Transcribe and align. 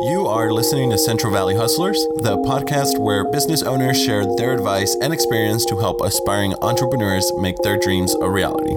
You 0.00 0.28
are 0.28 0.52
listening 0.52 0.90
to 0.90 0.96
Central 0.96 1.32
Valley 1.32 1.56
Hustlers, 1.56 1.96
the 2.18 2.36
podcast 2.46 3.00
where 3.00 3.28
business 3.32 3.64
owners 3.64 4.00
share 4.00 4.24
their 4.36 4.54
advice 4.54 4.96
and 5.02 5.12
experience 5.12 5.66
to 5.66 5.76
help 5.76 6.00
aspiring 6.02 6.54
entrepreneurs 6.62 7.32
make 7.38 7.56
their 7.64 7.76
dreams 7.76 8.14
a 8.14 8.30
reality. 8.30 8.76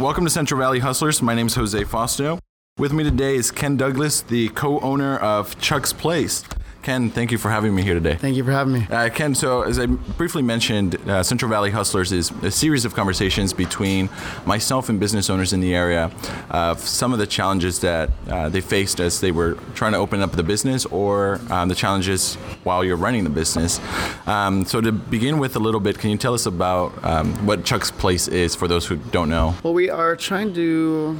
Welcome 0.00 0.26
to 0.26 0.30
Central 0.30 0.60
Valley 0.60 0.78
Hustlers. 0.78 1.20
My 1.20 1.34
name 1.34 1.48
is 1.48 1.56
Jose 1.56 1.82
Fausto. 1.82 2.38
With 2.78 2.92
me 2.92 3.02
today 3.02 3.34
is 3.34 3.50
Ken 3.50 3.76
Douglas, 3.76 4.20
the 4.20 4.50
co 4.50 4.78
owner 4.78 5.16
of 5.16 5.60
Chuck's 5.60 5.92
Place. 5.92 6.44
Ken, 6.82 7.10
thank 7.10 7.32
you 7.32 7.38
for 7.38 7.50
having 7.50 7.74
me 7.74 7.82
here 7.82 7.94
today. 7.94 8.14
Thank 8.14 8.36
you 8.36 8.44
for 8.44 8.52
having 8.52 8.72
me. 8.72 8.86
Uh, 8.88 9.08
Ken, 9.10 9.34
so 9.34 9.62
as 9.62 9.78
I 9.78 9.86
briefly 9.86 10.42
mentioned, 10.42 10.96
uh, 11.08 11.22
Central 11.22 11.50
Valley 11.50 11.70
Hustlers 11.70 12.12
is 12.12 12.30
a 12.42 12.50
series 12.50 12.84
of 12.84 12.94
conversations 12.94 13.52
between 13.52 14.08
myself 14.46 14.88
and 14.88 14.98
business 14.98 15.28
owners 15.28 15.52
in 15.52 15.60
the 15.60 15.74
area 15.74 16.10
of 16.50 16.80
some 16.80 17.12
of 17.12 17.18
the 17.18 17.26
challenges 17.26 17.80
that 17.80 18.10
uh, 18.28 18.48
they 18.48 18.60
faced 18.60 19.00
as 19.00 19.20
they 19.20 19.32
were 19.32 19.54
trying 19.74 19.92
to 19.92 19.98
open 19.98 20.20
up 20.22 20.32
the 20.32 20.42
business 20.42 20.86
or 20.86 21.40
um, 21.50 21.68
the 21.68 21.74
challenges 21.74 22.36
while 22.64 22.84
you're 22.84 22.96
running 22.96 23.24
the 23.24 23.30
business. 23.30 23.80
Um, 24.26 24.64
so 24.64 24.80
to 24.80 24.92
begin 24.92 25.38
with 25.38 25.56
a 25.56 25.60
little 25.60 25.80
bit, 25.80 25.98
can 25.98 26.10
you 26.10 26.16
tell 26.16 26.32
us 26.32 26.46
about 26.46 26.92
um, 27.04 27.34
what 27.44 27.64
Chuck's 27.64 27.90
Place 27.90 28.28
is 28.28 28.54
for 28.54 28.68
those 28.68 28.86
who 28.86 28.96
don't 28.96 29.28
know? 29.28 29.54
Well, 29.62 29.74
we 29.74 29.90
are 29.90 30.14
trying 30.16 30.54
to 30.54 31.18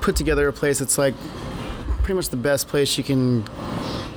put 0.00 0.16
together 0.16 0.48
a 0.48 0.52
place 0.52 0.78
that's 0.78 0.96
like 0.96 1.14
pretty 2.02 2.14
much 2.14 2.30
the 2.30 2.36
best 2.36 2.68
place 2.68 2.96
you 2.98 3.04
can 3.04 3.44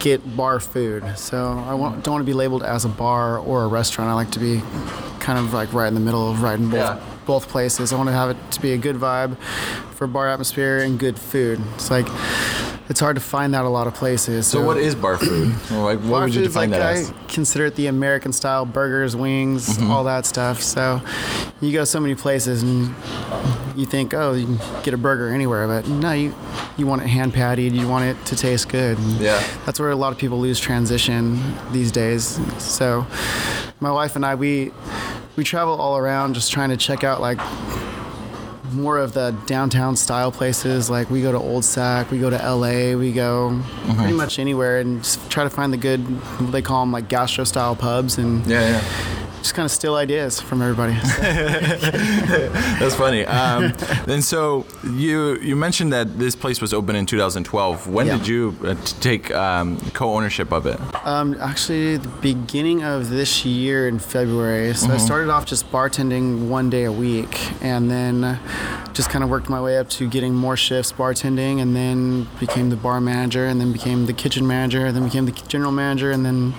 get 0.06 0.38
bar 0.38 0.60
food. 0.60 1.04
So 1.18 1.64
I 1.68 1.74
want, 1.74 2.04
don't 2.04 2.14
want 2.14 2.22
to 2.22 2.26
be 2.30 2.34
labeled 2.36 2.62
as 2.62 2.86
a 2.86 2.90
bar 2.90 3.40
or 3.40 3.64
a 3.64 3.68
restaurant. 3.68 4.08
I 4.08 4.14
like 4.14 4.30
to 4.32 4.40
be 4.40 4.62
kind 5.20 5.40
of 5.40 5.52
like 5.52 5.74
right 5.74 5.88
in 5.88 5.96
the 5.96 6.00
middle 6.00 6.30
of 6.30 6.44
right 6.44 6.60
in 6.60 6.70
both, 6.70 6.80
Yeah. 6.80 7.00
both 7.26 7.50
places. 7.50 7.92
I 7.92 7.98
want 7.98 8.10
to 8.10 8.14
have 8.14 8.30
it 8.30 8.38
to 8.52 8.62
be 8.62 8.74
a 8.74 8.78
good 8.78 8.98
vibe 8.98 9.36
for 9.96 10.06
bar 10.06 10.28
atmosphere 10.30 10.78
and 10.78 11.00
good 11.00 11.18
food. 11.18 11.60
It's 11.74 11.90
like 11.90 12.06
it's 12.88 13.00
hard 13.00 13.16
to 13.16 13.22
find 13.22 13.54
that 13.54 13.66
a 13.66 13.70
lot 13.70 13.88
of 13.88 13.94
places. 13.96 14.46
So 14.48 14.64
what 14.64 14.78
is 14.78 14.94
bar 14.96 15.18
food? 15.18 15.54
Like, 15.72 16.00
what 16.00 16.10
Bar 16.10 16.22
would 16.22 16.36
you 16.36 16.44
define 16.44 16.70
like 16.72 16.80
that 16.80 16.96
I 16.96 17.00
as? 17.00 17.14
consider 17.28 17.66
it 17.66 17.76
the 17.76 17.88
American 17.88 18.32
style 18.34 18.66
burgers, 18.66 19.16
wings, 19.16 19.68
Mm-hmm. 19.78 19.92
all 19.92 20.04
that 20.06 20.26
stuff. 20.26 20.62
So 20.62 21.02
you 21.62 21.72
go 21.72 21.84
so 21.84 22.00
many 22.00 22.16
places 22.16 22.62
and 22.64 22.94
you 23.76 23.86
think, 23.86 24.14
oh, 24.14 24.34
you 24.34 24.46
can 24.46 24.84
get 24.84 24.94
a 24.94 24.98
burger 24.98 25.30
anywhere, 25.30 25.68
but 25.68 25.88
no, 25.88 26.12
you 26.14 26.34
you 26.78 26.86
want 26.88 27.02
it 27.02 27.08
hand 27.08 27.34
patted, 27.34 27.74
you 27.74 27.88
want 27.88 28.06
it 28.06 28.26
to 28.28 28.36
taste 28.36 28.70
good. 28.70 28.98
And 28.98 29.12
Yeah. 29.20 29.42
That's 29.66 29.80
where 29.80 29.90
a 29.92 29.96
lot 29.96 30.12
of 30.12 30.18
people 30.18 30.40
lose 30.40 30.60
transition 30.60 31.42
these 31.72 31.92
days. 31.92 32.40
So 32.60 33.06
my 33.80 33.92
wife 33.92 34.16
and 34.16 34.26
I 34.26 34.36
we 34.36 34.72
we 35.36 35.44
travel 35.44 35.76
all 35.80 35.98
around 35.98 36.34
just 36.36 36.52
trying 36.52 36.70
to 36.70 36.78
check 36.78 37.04
out 37.04 37.20
like 37.22 37.40
more 38.76 38.98
of 38.98 39.14
the 39.14 39.32
downtown 39.46 39.96
style 39.96 40.32
places. 40.32 40.90
Like 40.90 41.10
we 41.10 41.22
go 41.22 41.32
to 41.32 41.38
Old 41.38 41.66
Sac, 41.66 42.12
we 42.12 42.20
go 42.20 42.30
to 42.30 42.38
LA, 42.38 42.98
we 42.98 43.12
go 43.12 43.50
mm-hmm. 43.52 43.98
pretty 43.98 44.14
much 44.14 44.40
anywhere 44.40 44.80
and 44.80 45.04
just 45.04 45.30
try 45.30 45.44
to 45.44 45.50
find 45.50 45.72
the 45.74 45.78
good, 45.78 46.02
what 46.40 46.52
they 46.52 46.62
call 46.62 46.82
them 46.82 46.92
like 46.92 47.08
gastro 47.08 47.44
style 47.44 47.76
pubs 47.76 48.18
and 48.18 48.46
Yeah, 48.46 48.82
yeah. 48.82 49.15
Just 49.46 49.54
kind 49.54 49.66
of 49.66 49.72
steal 49.72 49.94
ideas 49.96 50.42
from 50.42 50.60
everybody. 50.64 50.94
That's 52.80 52.96
funny. 52.96 53.26
Um, 53.26 53.74
and 54.08 54.24
so 54.24 54.66
you 54.84 55.36
you 55.40 55.56
mentioned 55.56 55.94
that 55.94 56.18
this 56.18 56.36
place 56.36 56.60
was 56.62 56.74
open 56.74 56.96
in 56.96 57.06
2012. 57.06 57.88
When 57.88 58.08
Yeah. 58.08 58.18
did 58.18 58.28
you 58.28 58.56
uh, 58.64 58.74
take 59.02 59.30
um, 59.32 59.78
co-ownership 59.94 60.52
of 60.52 60.66
it? 60.66 60.80
Um, 61.06 61.36
actually, 61.40 61.98
the 61.98 62.08
beginning 62.22 62.84
of 62.84 63.10
this 63.12 63.46
year 63.46 63.88
in 63.88 64.00
February. 64.00 64.74
So 64.74 64.90
I 64.92 64.98
started 64.98 65.30
off 65.30 65.46
just 65.46 65.72
bartending 65.72 66.48
one 66.50 66.70
day 66.72 66.86
a 66.86 66.92
week, 66.92 67.34
and 67.62 67.90
then 67.92 68.40
just 68.96 69.10
kind 69.10 69.24
of 69.24 69.30
worked 69.30 69.50
my 69.50 69.62
way 69.62 69.78
up 69.78 69.90
to 69.90 70.10
getting 70.10 70.34
more 70.34 70.58
shifts 70.58 70.92
bartending, 70.92 71.62
and 71.62 71.76
then 71.76 72.28
became 72.40 72.70
the 72.70 72.76
bar 72.76 73.00
manager, 73.00 73.46
and 73.46 73.60
then 73.62 73.72
became 73.72 74.06
the 74.08 74.14
kitchen 74.14 74.48
manager, 74.48 74.86
and 74.86 74.96
then 74.96 75.04
became 75.04 75.26
the 75.26 75.34
general 75.48 75.72
manager, 75.72 76.12
and 76.12 76.26
then 76.26 76.54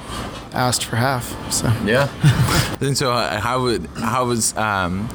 asked 0.53 0.84
for 0.84 0.97
half. 0.97 1.53
So 1.53 1.72
Yeah. 1.84 2.09
and 2.81 2.97
so 2.97 3.12
uh, 3.12 3.41
how 3.41 3.62
would 3.62 3.87
how 3.97 4.27
was 4.27 4.56
um, 4.56 5.09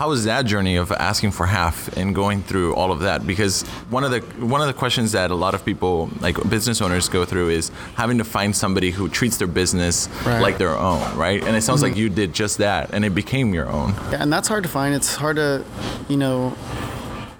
how 0.00 0.08
was 0.08 0.24
that 0.24 0.46
journey 0.46 0.76
of 0.76 0.90
asking 0.92 1.30
for 1.30 1.44
half 1.44 1.94
and 1.94 2.14
going 2.14 2.42
through 2.42 2.74
all 2.74 2.90
of 2.90 3.00
that? 3.00 3.26
Because 3.26 3.60
one 3.90 4.02
of 4.02 4.10
the 4.10 4.20
one 4.46 4.62
of 4.62 4.66
the 4.66 4.72
questions 4.72 5.12
that 5.12 5.30
a 5.30 5.34
lot 5.34 5.52
of 5.54 5.62
people 5.62 6.08
like 6.20 6.36
business 6.48 6.80
owners 6.80 7.06
go 7.10 7.26
through 7.26 7.50
is 7.50 7.70
having 7.96 8.16
to 8.16 8.24
find 8.24 8.56
somebody 8.56 8.92
who 8.92 9.10
treats 9.10 9.36
their 9.36 9.46
business 9.46 10.08
Right. 10.24 10.40
like 10.40 10.56
their 10.56 10.74
own, 10.74 11.02
right? 11.18 11.44
And 11.44 11.54
it 11.54 11.60
sounds 11.60 11.82
like 11.82 11.92
mm-hmm. 11.92 12.00
you 12.00 12.08
did 12.08 12.32
just 12.32 12.56
that, 12.58 12.94
and 12.94 13.04
it 13.04 13.14
became 13.14 13.52
your 13.52 13.68
own. 13.68 13.92
Yeah, 14.10 14.22
and 14.22 14.32
that's 14.32 14.48
hard 14.48 14.62
to 14.62 14.70
find. 14.70 14.94
It's 14.94 15.14
hard 15.16 15.36
to, 15.36 15.66
you 16.08 16.16
know, 16.16 16.56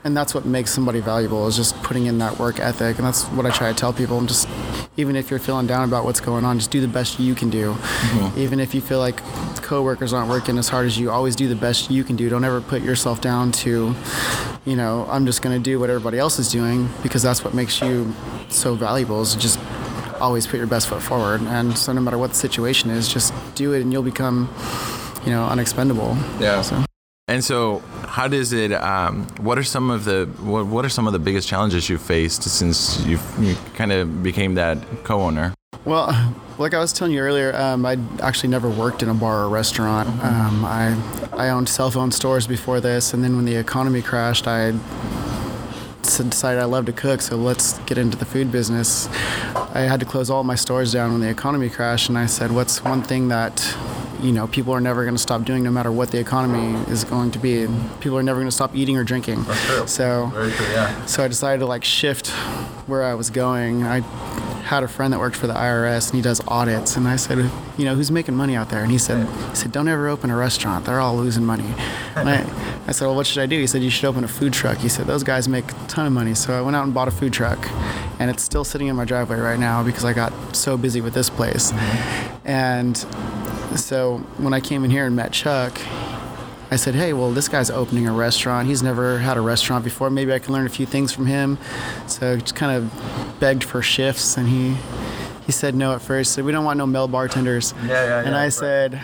and 0.04 0.16
that's 0.16 0.34
what 0.34 0.46
makes 0.46 0.70
somebody 0.72 1.00
valuable 1.00 1.46
is 1.46 1.56
just 1.56 1.80
putting 1.82 2.06
in 2.06 2.18
that 2.18 2.38
work 2.38 2.58
ethic. 2.58 2.96
And 2.96 3.06
that's 3.06 3.24
what 3.26 3.44
I 3.44 3.50
try 3.50 3.70
to 3.70 3.78
tell 3.78 3.92
people. 3.92 4.16
I'm 4.16 4.26
just, 4.26 4.48
even 4.96 5.14
if 5.14 5.30
you're 5.30 5.38
feeling 5.38 5.66
down 5.66 5.86
about 5.86 6.04
what's 6.04 6.20
going 6.20 6.44
on, 6.44 6.58
just 6.58 6.70
do 6.70 6.80
the 6.80 6.88
best 6.88 7.20
you 7.20 7.34
can 7.34 7.50
do. 7.50 7.74
Mm-hmm. 7.74 8.38
Even 8.38 8.60
if 8.60 8.74
you 8.74 8.80
feel 8.80 8.98
like 8.98 9.22
coworkers 9.56 10.12
aren't 10.12 10.30
working 10.30 10.56
as 10.56 10.68
hard 10.68 10.86
as 10.86 10.98
you, 10.98 11.10
always 11.10 11.36
do 11.36 11.48
the 11.48 11.54
best 11.54 11.90
you 11.90 12.02
can 12.02 12.16
do. 12.16 12.28
Don't 12.28 12.44
ever 12.44 12.60
put 12.60 12.82
yourself 12.82 13.20
down 13.20 13.52
to, 13.52 13.94
you 14.64 14.76
know, 14.76 15.06
I'm 15.10 15.26
just 15.26 15.42
going 15.42 15.56
to 15.56 15.62
do 15.62 15.78
what 15.78 15.90
everybody 15.90 16.18
else 16.18 16.38
is 16.38 16.50
doing 16.50 16.88
because 17.02 17.22
that's 17.22 17.44
what 17.44 17.52
makes 17.52 17.82
you 17.82 18.12
so 18.48 18.74
valuable. 18.74 19.20
Is 19.20 19.34
just 19.34 19.58
always 20.20 20.46
put 20.46 20.56
your 20.56 20.66
best 20.66 20.88
foot 20.88 21.02
forward. 21.02 21.42
And 21.42 21.76
so 21.76 21.92
no 21.92 22.00
matter 22.00 22.18
what 22.18 22.30
the 22.30 22.36
situation 22.36 22.90
is, 22.90 23.08
just 23.08 23.34
do 23.54 23.72
it 23.72 23.82
and 23.82 23.92
you'll 23.92 24.02
become, 24.02 24.52
you 25.24 25.30
know, 25.30 25.44
unexpendable. 25.46 26.16
Yeah. 26.38 26.62
So. 26.62 26.84
And 27.28 27.44
so, 27.44 27.82
how 28.10 28.26
does 28.26 28.52
it? 28.52 28.72
Um, 28.72 29.26
what 29.38 29.56
are 29.56 29.62
some 29.62 29.88
of 29.88 30.04
the 30.04 30.26
what, 30.40 30.66
what 30.66 30.84
are 30.84 30.88
some 30.88 31.06
of 31.06 31.12
the 31.12 31.18
biggest 31.18 31.46
challenges 31.46 31.88
you've 31.88 32.02
faced 32.02 32.42
since 32.42 33.04
you 33.06 33.18
kind 33.74 33.92
of 33.92 34.22
became 34.22 34.54
that 34.54 34.78
co-owner? 35.04 35.54
Well, 35.84 36.34
like 36.58 36.74
I 36.74 36.78
was 36.78 36.92
telling 36.92 37.14
you 37.14 37.20
earlier, 37.20 37.54
um, 37.54 37.86
I 37.86 37.96
actually 38.20 38.50
never 38.50 38.68
worked 38.68 39.02
in 39.02 39.08
a 39.08 39.14
bar 39.14 39.44
or 39.44 39.48
restaurant. 39.48 40.08
Um, 40.24 40.64
I 40.64 40.96
I 41.32 41.50
owned 41.50 41.68
cell 41.68 41.90
phone 41.90 42.10
stores 42.10 42.46
before 42.48 42.80
this, 42.80 43.14
and 43.14 43.22
then 43.22 43.36
when 43.36 43.44
the 43.44 43.54
economy 43.54 44.02
crashed, 44.02 44.48
I 44.48 44.72
decided 46.02 46.60
I 46.60 46.64
love 46.64 46.86
to 46.86 46.92
cook, 46.92 47.22
so 47.22 47.36
let's 47.36 47.78
get 47.80 47.96
into 47.96 48.16
the 48.16 48.24
food 48.24 48.50
business. 48.50 49.06
I 49.72 49.82
had 49.82 50.00
to 50.00 50.06
close 50.06 50.28
all 50.28 50.42
my 50.42 50.56
stores 50.56 50.92
down 50.92 51.12
when 51.12 51.20
the 51.20 51.30
economy 51.30 51.70
crashed, 51.70 52.08
and 52.08 52.18
I 52.18 52.26
said, 52.26 52.50
what's 52.50 52.82
one 52.82 53.02
thing 53.02 53.28
that 53.28 53.60
you 54.22 54.32
know 54.32 54.46
people 54.46 54.72
are 54.72 54.80
never 54.80 55.04
going 55.04 55.14
to 55.14 55.20
stop 55.20 55.44
doing, 55.44 55.62
no 55.62 55.70
matter 55.70 55.92
what 55.92 56.10
the 56.10 56.18
economy 56.18 56.80
is 56.90 57.04
going 57.04 57.30
to 57.32 57.38
be. 57.38 57.66
People 58.00 58.18
are 58.18 58.22
never 58.22 58.38
going 58.38 58.48
to 58.48 58.54
stop 58.54 58.74
eating 58.74 58.96
or 58.96 59.04
drinking. 59.04 59.44
So. 59.86 60.26
Very 60.32 60.52
true. 60.52 60.66
Yeah. 60.66 61.06
So 61.06 61.24
I 61.24 61.28
decided 61.28 61.60
to 61.60 61.66
like 61.66 61.84
shift 61.84 62.28
where 62.86 63.02
I 63.02 63.14
was 63.14 63.30
going. 63.30 63.84
I 63.84 64.00
had 64.70 64.84
a 64.84 64.88
friend 64.88 65.12
that 65.12 65.18
worked 65.18 65.34
for 65.34 65.48
the 65.48 65.52
IRS 65.54 66.10
and 66.10 66.16
he 66.16 66.22
does 66.22 66.40
audits 66.46 66.96
and 66.96 67.08
I 67.08 67.16
said, 67.16 67.50
you 67.76 67.84
know, 67.84 67.96
who's 67.96 68.12
making 68.12 68.36
money 68.36 68.54
out 68.54 68.70
there? 68.70 68.82
And 68.82 68.92
he 68.92 68.98
said, 68.98 69.26
he 69.50 69.56
said, 69.56 69.72
don't 69.72 69.88
ever 69.88 70.06
open 70.06 70.30
a 70.30 70.36
restaurant. 70.36 70.84
They're 70.84 71.00
all 71.00 71.16
losing 71.16 71.44
money. 71.44 71.74
And 72.14 72.30
I, 72.30 72.82
I 72.86 72.92
said, 72.92 73.06
well, 73.06 73.16
what 73.16 73.26
should 73.26 73.42
I 73.42 73.46
do? 73.46 73.58
He 73.58 73.66
said, 73.66 73.82
you 73.82 73.90
should 73.90 74.04
open 74.04 74.22
a 74.22 74.28
food 74.28 74.52
truck. 74.52 74.78
He 74.78 74.88
said, 74.88 75.06
those 75.06 75.24
guys 75.24 75.48
make 75.48 75.72
a 75.72 75.86
ton 75.88 76.06
of 76.06 76.12
money. 76.12 76.34
So 76.34 76.56
I 76.56 76.60
went 76.60 76.76
out 76.76 76.84
and 76.84 76.94
bought 76.94 77.08
a 77.08 77.10
food 77.10 77.32
truck 77.32 77.58
and 78.20 78.30
it's 78.30 78.44
still 78.44 78.62
sitting 78.62 78.86
in 78.86 78.94
my 78.94 79.04
driveway 79.04 79.40
right 79.40 79.58
now 79.58 79.82
because 79.82 80.04
I 80.04 80.12
got 80.12 80.32
so 80.54 80.76
busy 80.76 81.00
with 81.00 81.14
this 81.14 81.30
place. 81.30 81.72
Mm-hmm. 81.72 82.46
And 82.46 82.96
so 83.76 84.18
when 84.38 84.52
I 84.54 84.60
came 84.60 84.84
in 84.84 84.90
here 84.90 85.06
and 85.06 85.14
met 85.16 85.32
Chuck, 85.32 85.80
I 86.72 86.76
said, 86.76 86.94
hey, 86.94 87.12
well, 87.12 87.32
this 87.32 87.48
guy's 87.48 87.68
opening 87.70 88.06
a 88.06 88.12
restaurant. 88.12 88.68
He's 88.68 88.82
never 88.82 89.18
had 89.18 89.36
a 89.36 89.40
restaurant 89.40 89.82
before. 89.82 90.08
Maybe 90.08 90.32
I 90.32 90.38
can 90.38 90.52
learn 90.52 90.66
a 90.66 90.70
few 90.70 90.86
things 90.86 91.12
from 91.12 91.26
him. 91.26 91.58
So 92.06 92.36
just 92.36 92.54
kind 92.54 92.76
of 92.76 93.36
begged 93.40 93.64
for 93.64 93.82
shifts, 93.82 94.36
and 94.36 94.48
he 94.48 94.76
he 95.46 95.52
said 95.52 95.74
no 95.74 95.92
at 95.94 96.00
first. 96.00 96.32
Said 96.34 96.44
we 96.44 96.52
don't 96.52 96.64
want 96.64 96.78
no 96.78 96.86
male 96.86 97.08
bartenders. 97.08 97.74
Yeah, 97.82 97.88
yeah, 97.88 98.18
And 98.20 98.28
yeah, 98.28 98.38
I 98.38 98.42
right. 98.44 98.52
said, 98.52 99.00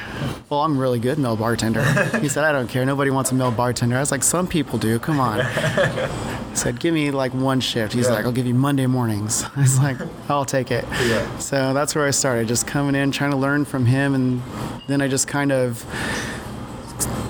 well, 0.49 0.61
I'm 0.61 0.77
a 0.77 0.81
really 0.81 1.01
good 1.01 1.19
male 1.19 1.35
bartender. 1.35 1.83
he 2.21 2.29
said, 2.29 2.45
I 2.45 2.53
don't 2.53 2.69
care. 2.69 2.87
Nobody 2.87 3.11
wants 3.11 3.33
a 3.33 3.35
male 3.35 3.51
bartender. 3.51 3.97
I 3.97 4.01
was 4.01 4.13
like, 4.13 4.23
some 4.23 4.47
people 4.47 4.79
do. 4.79 5.01
Come 5.01 5.19
on. 5.19 5.41
Said, 6.57 6.81
give 6.81 6.95
me 6.95 7.11
like 7.11 7.33
one 7.35 7.61
shift. 7.61 7.93
He's 7.93 8.09
like, 8.09 8.25
I'll 8.25 8.33
give 8.33 8.47
you 8.47 8.55
Monday 8.55 8.87
mornings. 8.87 9.45
I 9.57 9.61
was 9.61 9.79
like, 9.79 9.99
I'll 10.29 10.45
take 10.45 10.71
it. 10.71 10.85
Yeah. 11.07 11.39
So 11.39 11.75
that's 11.75 11.95
where 11.95 12.07
I 12.07 12.11
started, 12.11 12.49
just 12.49 12.67
coming 12.67 12.95
in, 12.95 13.11
trying 13.11 13.31
to 13.31 13.37
learn 13.37 13.65
from 13.65 13.87
him, 13.87 14.15
and 14.15 14.43
then 14.87 15.01
I 15.01 15.09
just 15.09 15.29
kind 15.29 15.53
of 15.53 15.85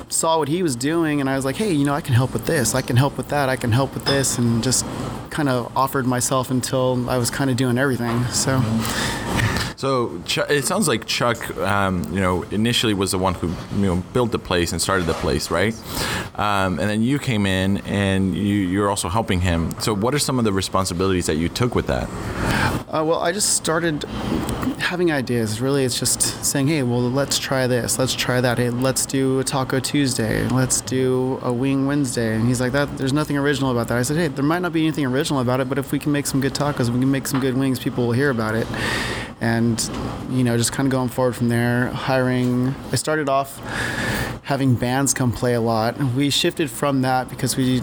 saw 0.08 0.38
what 0.38 0.48
he 0.48 0.62
was 0.62 0.76
doing 0.76 1.20
and 1.20 1.28
I 1.28 1.36
was 1.36 1.44
like, 1.44 1.56
hey, 1.56 1.72
you 1.72 1.84
know, 1.84 1.92
I 1.92 2.00
can 2.00 2.14
help 2.14 2.32
with 2.32 2.46
this, 2.46 2.74
I 2.74 2.82
can 2.82 2.96
help 2.96 3.16
with 3.16 3.28
that, 3.28 3.48
I 3.48 3.56
can 3.56 3.72
help 3.72 3.92
with 3.94 4.04
this, 4.04 4.38
and 4.38 4.62
just 4.62 4.86
kind 5.30 5.48
of 5.48 5.76
offered 5.76 6.06
myself 6.06 6.50
until 6.50 7.08
I 7.10 7.18
was 7.18 7.30
kind 7.30 7.50
of 7.50 7.56
doing 7.56 7.76
everything. 7.76 8.24
So, 8.26 8.62
So 9.76 10.22
it 10.48 10.64
sounds 10.64 10.88
like 10.88 11.06
Chuck, 11.06 11.54
um, 11.58 12.04
you 12.10 12.20
know, 12.20 12.44
initially 12.44 12.94
was 12.94 13.10
the 13.10 13.18
one 13.18 13.34
who 13.34 13.48
you 13.78 13.86
know 13.86 13.96
built 14.14 14.32
the 14.32 14.38
place 14.38 14.72
and 14.72 14.80
started 14.80 15.06
the 15.06 15.14
place, 15.14 15.50
right? 15.50 15.74
Um, 16.34 16.78
and 16.78 16.88
then 16.88 17.02
you 17.02 17.18
came 17.18 17.44
in 17.44 17.78
and 17.86 18.34
you, 18.34 18.42
you're 18.42 18.88
also 18.88 19.10
helping 19.10 19.40
him. 19.40 19.78
So 19.80 19.94
what 19.94 20.14
are 20.14 20.18
some 20.18 20.38
of 20.38 20.44
the 20.46 20.52
responsibilities 20.52 21.26
that 21.26 21.36
you 21.36 21.50
took 21.50 21.74
with 21.74 21.86
that? 21.88 22.08
Uh, 22.88 23.04
well, 23.04 23.20
I 23.20 23.32
just 23.32 23.54
started 23.54 24.04
having 24.78 25.12
ideas. 25.12 25.60
Really, 25.60 25.84
it's 25.84 25.98
just 25.98 26.22
saying, 26.44 26.68
hey, 26.68 26.82
well, 26.82 27.00
let's 27.00 27.38
try 27.38 27.66
this, 27.66 27.98
let's 27.98 28.14
try 28.14 28.40
that. 28.40 28.56
Hey, 28.56 28.70
let's 28.70 29.04
do 29.04 29.40
a 29.40 29.44
Taco 29.44 29.78
Tuesday, 29.80 30.48
let's 30.48 30.80
do 30.80 31.38
a 31.42 31.52
Wing 31.52 31.86
Wednesday. 31.86 32.34
And 32.34 32.46
he's 32.46 32.60
like, 32.60 32.72
that. 32.72 32.96
There's 32.96 33.12
nothing 33.12 33.36
original 33.36 33.70
about 33.70 33.88
that. 33.88 33.98
I 33.98 34.02
said, 34.02 34.16
hey, 34.16 34.28
there 34.28 34.44
might 34.44 34.62
not 34.62 34.72
be 34.72 34.82
anything 34.82 35.04
original 35.04 35.40
about 35.40 35.60
it, 35.60 35.68
but 35.68 35.76
if 35.76 35.92
we 35.92 35.98
can 35.98 36.12
make 36.12 36.26
some 36.26 36.40
good 36.40 36.54
tacos, 36.54 36.88
we 36.88 37.00
can 37.00 37.10
make 37.10 37.26
some 37.26 37.40
good 37.40 37.56
wings, 37.56 37.78
people 37.78 38.06
will 38.06 38.12
hear 38.12 38.30
about 38.30 38.54
it. 38.54 38.66
And 39.46 39.90
you 40.28 40.42
know, 40.42 40.56
just 40.56 40.72
kind 40.72 40.88
of 40.88 40.90
going 40.90 41.08
forward 41.08 41.36
from 41.36 41.48
there. 41.48 41.86
Hiring. 41.90 42.74
I 42.90 42.96
started 42.96 43.28
off 43.28 43.58
having 44.42 44.74
bands 44.74 45.14
come 45.14 45.32
play 45.32 45.54
a 45.54 45.60
lot. 45.60 45.96
We 46.14 46.30
shifted 46.30 46.68
from 46.68 47.02
that 47.02 47.28
because 47.28 47.56
we 47.56 47.80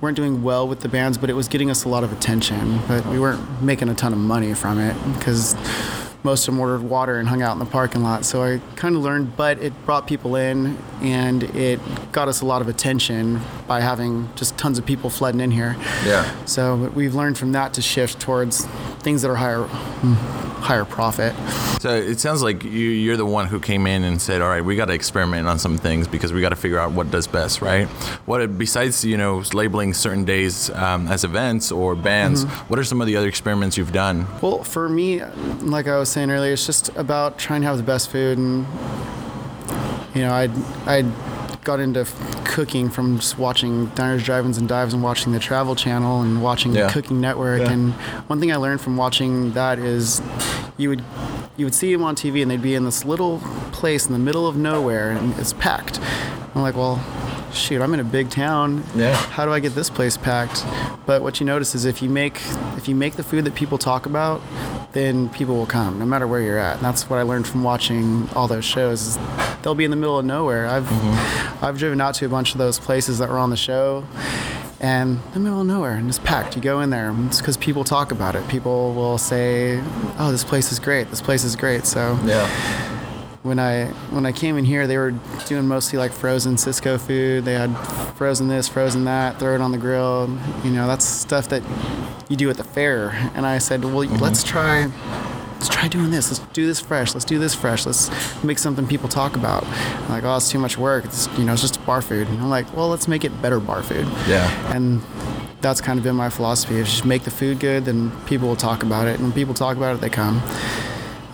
weren't 0.00 0.16
doing 0.16 0.42
well 0.42 0.66
with 0.66 0.80
the 0.80 0.88
bands, 0.88 1.16
but 1.16 1.30
it 1.30 1.34
was 1.34 1.46
getting 1.46 1.70
us 1.70 1.84
a 1.84 1.88
lot 1.88 2.02
of 2.02 2.12
attention. 2.12 2.80
But 2.88 3.06
we 3.06 3.18
weren't 3.20 3.62
making 3.62 3.88
a 3.88 3.94
ton 3.94 4.12
of 4.12 4.18
money 4.18 4.54
from 4.54 4.80
it 4.80 4.96
because 5.16 5.54
most 6.24 6.48
of 6.48 6.54
them 6.54 6.60
ordered 6.60 6.82
water 6.82 7.18
and 7.18 7.28
hung 7.28 7.42
out 7.42 7.52
in 7.52 7.58
the 7.58 7.66
parking 7.66 8.02
lot. 8.02 8.24
So 8.24 8.42
I 8.42 8.60
kind 8.76 8.96
of 8.96 9.02
learned, 9.02 9.36
but 9.36 9.58
it 9.58 9.72
brought 9.84 10.06
people 10.06 10.36
in 10.36 10.76
and 11.02 11.42
it 11.42 11.78
got 12.12 12.28
us 12.28 12.40
a 12.40 12.46
lot 12.46 12.62
of 12.62 12.68
attention 12.68 13.40
by 13.68 13.80
having 13.80 14.30
just 14.34 14.56
tons 14.56 14.78
of 14.78 14.86
people 14.86 15.10
flooding 15.10 15.40
in 15.40 15.50
here. 15.50 15.76
Yeah. 16.04 16.44
So 16.46 16.90
we've 16.94 17.14
learned 17.14 17.36
from 17.36 17.52
that 17.52 17.74
to 17.74 17.82
shift 17.82 18.20
towards 18.20 18.64
things 19.00 19.20
that 19.22 19.30
are 19.30 19.36
higher, 19.36 19.64
hmm, 19.64 20.14
higher 20.62 20.86
profit. 20.86 21.34
So 21.84 21.94
it 21.94 22.18
sounds 22.18 22.42
like 22.42 22.64
you, 22.64 22.70
you're 22.70 23.18
the 23.18 23.26
one 23.26 23.46
who 23.46 23.60
came 23.60 23.86
in 23.86 24.04
and 24.04 24.18
said, 24.18 24.40
"All 24.40 24.48
right, 24.48 24.64
we 24.64 24.74
got 24.74 24.86
to 24.86 24.94
experiment 24.94 25.46
on 25.46 25.58
some 25.58 25.76
things 25.76 26.08
because 26.08 26.32
we 26.32 26.40
got 26.40 26.48
to 26.48 26.56
figure 26.56 26.78
out 26.78 26.92
what 26.92 27.10
does 27.10 27.26
best, 27.26 27.60
right?" 27.60 27.86
What 28.24 28.56
besides 28.56 29.04
you 29.04 29.18
know 29.18 29.42
labeling 29.52 29.92
certain 29.92 30.24
days 30.24 30.70
um, 30.70 31.08
as 31.08 31.24
events 31.24 31.70
or 31.70 31.94
bands, 31.94 32.46
mm-hmm. 32.46 32.68
what 32.68 32.78
are 32.78 32.84
some 32.84 33.02
of 33.02 33.06
the 33.06 33.16
other 33.18 33.28
experiments 33.28 33.76
you've 33.76 33.92
done? 33.92 34.26
Well, 34.40 34.64
for 34.64 34.88
me, 34.88 35.22
like 35.60 35.86
I 35.86 35.98
was 35.98 36.08
saying 36.08 36.30
earlier, 36.30 36.54
it's 36.54 36.64
just 36.64 36.88
about 36.96 37.38
trying 37.38 37.60
to 37.60 37.66
have 37.66 37.76
the 37.76 37.82
best 37.82 38.08
food, 38.08 38.38
and 38.38 38.66
you 40.14 40.22
know, 40.22 40.32
I 40.32 40.48
I 40.86 41.02
got 41.64 41.80
into 41.80 42.06
cooking 42.46 42.88
from 42.88 43.18
just 43.18 43.38
watching 43.38 43.88
diners, 43.88 44.22
drive-ins, 44.22 44.56
and 44.56 44.66
dives, 44.66 44.94
and 44.94 45.02
watching 45.02 45.32
the 45.32 45.38
Travel 45.38 45.74
Channel 45.74 46.22
and 46.22 46.42
watching 46.42 46.74
yeah. 46.74 46.86
the 46.86 46.92
Cooking 46.94 47.20
Network. 47.20 47.60
Yeah. 47.60 47.72
And 47.72 47.92
one 48.30 48.40
thing 48.40 48.52
I 48.52 48.56
learned 48.56 48.80
from 48.80 48.96
watching 48.96 49.52
that 49.52 49.78
is 49.78 50.22
you 50.78 50.88
would 50.88 51.04
you 51.56 51.66
would 51.66 51.74
see 51.74 51.92
them 51.92 52.02
on 52.02 52.16
TV, 52.16 52.42
and 52.42 52.50
they'd 52.50 52.62
be 52.62 52.74
in 52.74 52.84
this 52.84 53.04
little 53.04 53.38
place 53.72 54.06
in 54.06 54.12
the 54.12 54.18
middle 54.18 54.46
of 54.46 54.56
nowhere, 54.56 55.10
and 55.10 55.38
it's 55.38 55.52
packed. 55.52 56.00
I'm 56.54 56.62
like, 56.62 56.76
well, 56.76 57.02
shoot, 57.52 57.80
I'm 57.80 57.94
in 57.94 58.00
a 58.00 58.04
big 58.04 58.30
town. 58.30 58.84
Yeah. 58.94 59.14
How 59.14 59.44
do 59.44 59.52
I 59.52 59.60
get 59.60 59.74
this 59.74 59.90
place 59.90 60.16
packed? 60.16 60.64
But 61.06 61.22
what 61.22 61.40
you 61.40 61.46
notice 61.46 61.74
is 61.74 61.84
if 61.84 62.02
you 62.02 62.08
make 62.08 62.40
if 62.76 62.88
you 62.88 62.94
make 62.94 63.14
the 63.14 63.22
food 63.22 63.44
that 63.44 63.54
people 63.54 63.78
talk 63.78 64.06
about, 64.06 64.40
then 64.92 65.28
people 65.30 65.56
will 65.56 65.66
come, 65.66 65.98
no 65.98 66.06
matter 66.06 66.26
where 66.26 66.40
you're 66.40 66.58
at. 66.58 66.76
And 66.76 66.84
that's 66.84 67.08
what 67.08 67.18
I 67.18 67.22
learned 67.22 67.46
from 67.46 67.62
watching 67.62 68.28
all 68.34 68.48
those 68.48 68.64
shows. 68.64 69.18
they'll 69.62 69.74
be 69.74 69.84
in 69.84 69.90
the 69.90 69.96
middle 69.96 70.18
of 70.18 70.24
nowhere. 70.24 70.66
I've 70.66 70.84
mm-hmm. 70.84 71.64
I've 71.64 71.78
driven 71.78 72.00
out 72.00 72.14
to 72.16 72.26
a 72.26 72.28
bunch 72.28 72.52
of 72.52 72.58
those 72.58 72.78
places 72.78 73.18
that 73.18 73.28
were 73.28 73.38
on 73.38 73.50
the 73.50 73.56
show, 73.56 74.04
and 74.84 75.18
the 75.32 75.40
middle 75.40 75.62
of 75.62 75.66
nowhere 75.66 75.94
and 75.94 76.08
it's 76.08 76.18
packed. 76.18 76.56
You 76.56 76.62
go 76.62 76.80
in 76.80 76.90
there, 76.90 77.14
it's 77.26 77.38
because 77.38 77.56
people 77.56 77.84
talk 77.84 78.12
about 78.12 78.36
it. 78.36 78.46
People 78.48 78.92
will 78.92 79.16
say, 79.16 79.82
"Oh, 80.18 80.30
this 80.30 80.44
place 80.44 80.70
is 80.72 80.78
great. 80.78 81.08
This 81.08 81.22
place 81.22 81.42
is 81.42 81.56
great." 81.56 81.86
So 81.86 82.18
yeah 82.24 82.90
when 83.44 83.58
I 83.58 83.88
when 84.10 84.24
I 84.24 84.32
came 84.32 84.56
in 84.56 84.64
here, 84.64 84.86
they 84.86 84.96
were 84.96 85.12
doing 85.46 85.68
mostly 85.68 85.98
like 85.98 86.12
frozen 86.12 86.56
Sysco 86.56 86.98
food. 86.98 87.44
They 87.44 87.52
had 87.52 87.76
frozen 88.16 88.48
this, 88.48 88.68
frozen 88.68 89.04
that, 89.04 89.38
throw 89.38 89.54
it 89.54 89.60
on 89.60 89.70
the 89.70 89.76
grill. 89.78 90.30
You 90.64 90.70
know, 90.70 90.86
that's 90.86 91.04
stuff 91.04 91.50
that 91.50 91.62
you 92.30 92.36
do 92.36 92.48
at 92.48 92.56
the 92.56 92.64
fair. 92.64 93.10
And 93.34 93.44
I 93.44 93.58
said, 93.58 93.84
well, 93.84 93.92
mm-hmm. 93.92 94.16
let's 94.16 94.42
try. 94.42 94.90
Let's 95.64 95.76
try 95.76 95.88
doing 95.88 96.10
this. 96.10 96.30
Let's 96.30 96.52
do 96.52 96.66
this 96.66 96.78
fresh. 96.78 97.14
Let's 97.14 97.24
do 97.24 97.38
this 97.38 97.54
fresh. 97.54 97.86
Let's 97.86 98.10
make 98.44 98.58
something 98.58 98.86
people 98.86 99.08
talk 99.08 99.34
about. 99.34 99.64
I'm 99.64 100.10
like, 100.10 100.22
oh, 100.22 100.36
it's 100.36 100.50
too 100.50 100.58
much 100.58 100.76
work. 100.76 101.06
It's 101.06 101.26
you 101.38 101.44
know, 101.44 101.54
it's 101.54 101.62
just 101.62 101.82
bar 101.86 102.02
food. 102.02 102.28
And 102.28 102.38
I'm 102.38 102.50
like, 102.50 102.70
well, 102.76 102.90
let's 102.90 103.08
make 103.08 103.24
it 103.24 103.40
better 103.40 103.60
bar 103.60 103.82
food. 103.82 104.06
Yeah. 104.28 104.74
And 104.76 105.00
that's 105.62 105.80
kind 105.80 105.98
of 105.98 106.04
been 106.04 106.16
my 106.16 106.28
philosophy. 106.28 106.74
You 106.74 106.84
just 106.84 107.06
make 107.06 107.22
the 107.22 107.30
food 107.30 107.60
good, 107.60 107.86
then 107.86 108.10
people 108.26 108.46
will 108.46 108.56
talk 108.56 108.82
about 108.82 109.08
it. 109.08 109.14
And 109.14 109.22
when 109.22 109.32
people 109.32 109.54
talk 109.54 109.78
about 109.78 109.96
it, 109.96 110.02
they 110.02 110.10
come. 110.10 110.42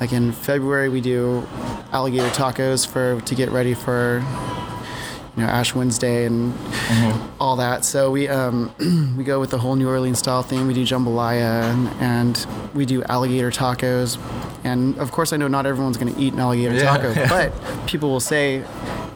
Like 0.00 0.12
in 0.12 0.30
February, 0.30 0.88
we 0.88 1.00
do 1.00 1.44
alligator 1.90 2.28
tacos 2.28 2.86
for 2.86 3.20
to 3.22 3.34
get 3.34 3.50
ready 3.50 3.74
for 3.74 4.20
you 5.40 5.46
know 5.46 5.52
Ash 5.52 5.74
Wednesday 5.74 6.26
and 6.26 6.52
mm-hmm. 6.52 7.42
all 7.42 7.56
that. 7.56 7.84
So 7.84 8.10
we 8.10 8.28
um, 8.28 8.70
we 9.16 9.24
go 9.24 9.40
with 9.40 9.50
the 9.50 9.58
whole 9.58 9.74
New 9.74 9.88
Orleans 9.88 10.18
style 10.18 10.42
theme. 10.42 10.66
We 10.66 10.74
do 10.74 10.84
jambalaya 10.84 11.72
and, 11.72 11.88
and 12.00 12.46
we 12.74 12.84
do 12.84 13.02
alligator 13.04 13.50
tacos. 13.50 14.18
And 14.64 14.98
of 14.98 15.12
course, 15.12 15.32
I 15.32 15.38
know 15.38 15.48
not 15.48 15.64
everyone's 15.64 15.96
going 15.96 16.14
to 16.14 16.20
eat 16.20 16.34
an 16.34 16.40
alligator 16.40 16.74
yeah, 16.74 16.82
taco, 16.82 17.12
yeah. 17.12 17.28
but 17.50 17.86
people 17.86 18.10
will 18.10 18.20
say, 18.20 18.62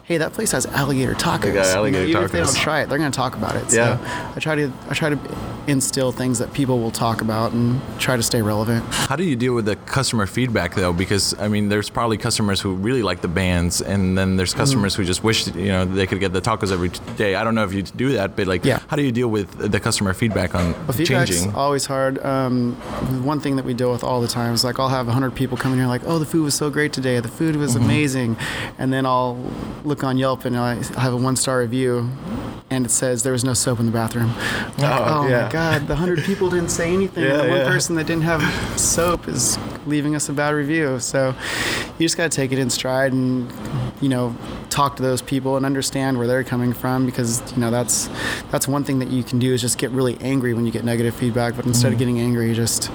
hey, 0.05 0.17
that 0.17 0.33
place 0.33 0.53
has 0.53 0.65
alligator 0.67 1.13
tacos. 1.15 1.43
They 1.43 1.53
got 1.53 1.67
alligator 1.67 2.05
know, 2.05 2.09
even 2.09 2.23
tacos. 2.23 2.25
if 2.25 2.33
they 2.33 2.41
don't 2.41 2.57
try 2.57 2.81
it, 2.81 2.89
they're 2.89 2.99
going 2.99 3.13
to 3.13 3.17
talk 3.17 3.37
about 3.37 3.57
it. 3.57 3.71
So 3.71 3.77
yeah. 3.77 4.33
I 4.35 4.41
try 4.41 4.55
to 4.55 4.73
I 4.89 4.95
try 4.95 5.11
to 5.11 5.17
instill 5.67 6.13
things 6.13 6.39
that 6.39 6.53
people 6.53 6.79
will 6.79 6.91
talk 6.91 7.21
about 7.21 7.53
and 7.53 7.81
try 7.99 8.17
to 8.17 8.23
stay 8.23 8.43
relevant. 8.43 8.85
How 8.91 9.17
do 9.17 9.25
you 9.25 9.37
deal 9.37 9.55
with 9.55 9.65
the 9.65 9.77
customer 9.77 10.27
feedback 10.27 10.75
though? 10.75 10.93
Because 10.93 11.39
I 11.39 11.49
mean, 11.49 11.69
there's 11.69 11.91
probably 11.91 12.17
customers 12.17 12.61
who 12.61 12.75
really 12.75 13.03
like 13.03 13.21
the 13.21 13.29
bands, 13.29 13.81
and 13.81 14.17
then 14.17 14.37
there's 14.37 14.55
customers 14.55 14.95
mm-hmm. 14.95 15.03
who 15.03 15.07
just 15.07 15.25
wish 15.25 15.47
you 15.49 15.69
know 15.69 15.85
they 15.85 16.07
could 16.07 16.21
get 16.21 16.33
the 16.33 16.41
tacos 16.41 16.73
every 16.73 16.91
day. 17.17 17.35
I 17.35 17.45
don't 17.45 17.55
know 17.55 17.65
if 17.65 17.73
you 17.73 17.83
do 17.83 18.13
that, 18.13 18.37
but 18.37 18.47
like, 18.47 18.65
yeah. 18.65 18.81
how 18.89 18.97
do 18.97 19.03
you 19.03 19.13
deal 19.13 19.29
with 19.29 19.51
the 19.71 19.81
customer 19.81 20.15
feedback 20.15 20.55
on 20.55 20.73
well, 20.87 20.99
changing? 20.99 21.55
Always 21.55 21.87
hard. 21.87 22.25
Um, 22.25 22.75
one 23.25 23.41
thing 23.41 23.57
that 23.57 23.65
we 23.65 23.75
deal 23.75 23.93
with 23.93 24.05
all 24.05 24.21
the 24.21 24.29
time 24.29 24.55
is 24.55 24.65
like 24.65 24.79
I'll 24.79 24.89
have 24.89 25.07
100 25.07 25.35
people 25.35 25.57
come 25.57 25.73
in 25.73 25.79
here 25.79 25.89
like, 25.89 26.03
oh, 26.05 26.19
the 26.19 26.27
food 26.27 26.45
was 26.45 26.55
so 26.55 26.71
great 26.71 26.93
today. 26.93 27.21
The 27.21 27.29
food 27.29 27.57
was 27.57 27.75
mm-hmm. 27.75 27.85
amazing, 27.85 28.37
and 28.79 28.93
then 28.93 29.07
I'll 29.07 29.39
look 29.85 30.05
on 30.05 30.19
Yelp 30.19 30.45
and 30.45 30.57
I 30.57 30.75
have 31.01 31.13
a 31.13 31.17
one 31.17 31.37
star 31.37 31.61
review, 31.61 32.11
and 32.75 32.87
it 32.87 32.91
says 32.91 33.23
there 33.23 33.33
was 33.33 33.45
no 33.45 33.55
soap 33.55 33.81
in 33.81 33.87
the 33.87 33.93
bathroom. 33.93 34.29
Like, 34.79 34.91
oh, 34.91 35.05
oh 35.07 35.29
yeah. 35.29 35.45
my 35.45 35.53
god, 35.53 35.83
the 35.83 35.95
100 35.95 36.25
people 36.25 36.51
didn't 36.51 36.71
say 36.71 36.93
anything. 36.93 37.25
Yeah, 37.25 37.39
the 37.39 37.49
one 37.49 37.59
yeah. 37.59 37.69
person 37.69 37.97
that 37.97 38.07
didn't 38.07 38.25
have 38.25 38.43
soap 38.79 39.29
is 39.29 39.59
leaving 39.87 40.15
us 40.15 40.29
a 40.29 40.33
bad 40.33 40.55
review. 40.55 40.99
So 41.01 41.35
you 41.99 42.05
just 42.05 42.17
got 42.17 42.31
to 42.31 42.37
take 42.37 42.53
it 42.53 42.59
in 42.59 42.71
stride 42.71 43.13
and 43.13 43.53
you 44.01 44.09
know 44.09 44.37
talk 44.71 44.97
to 44.97 45.03
those 45.03 45.23
people 45.23 45.57
and 45.57 45.65
understand 45.65 46.19
where 46.19 46.27
they're 46.27 46.45
coming 46.45 46.73
from 46.73 47.07
because 47.07 47.41
you 47.53 47.59
know 47.59 47.71
that's 47.71 48.09
that's 48.51 48.67
one 48.67 48.83
thing 48.85 48.99
that 48.99 49.09
you 49.09 49.23
can 49.23 49.39
do 49.39 49.53
is 49.55 49.61
just 49.61 49.79
get 49.79 49.91
really 49.91 50.19
angry 50.21 50.53
when 50.53 50.67
you 50.67 50.73
get 50.73 50.85
negative 50.85 51.15
feedback 51.15 51.55
but 51.55 51.65
instead 51.65 51.91
mm. 51.91 51.93
of 51.93 51.99
getting 51.99 52.19
angry 52.19 52.53
just 52.55 52.91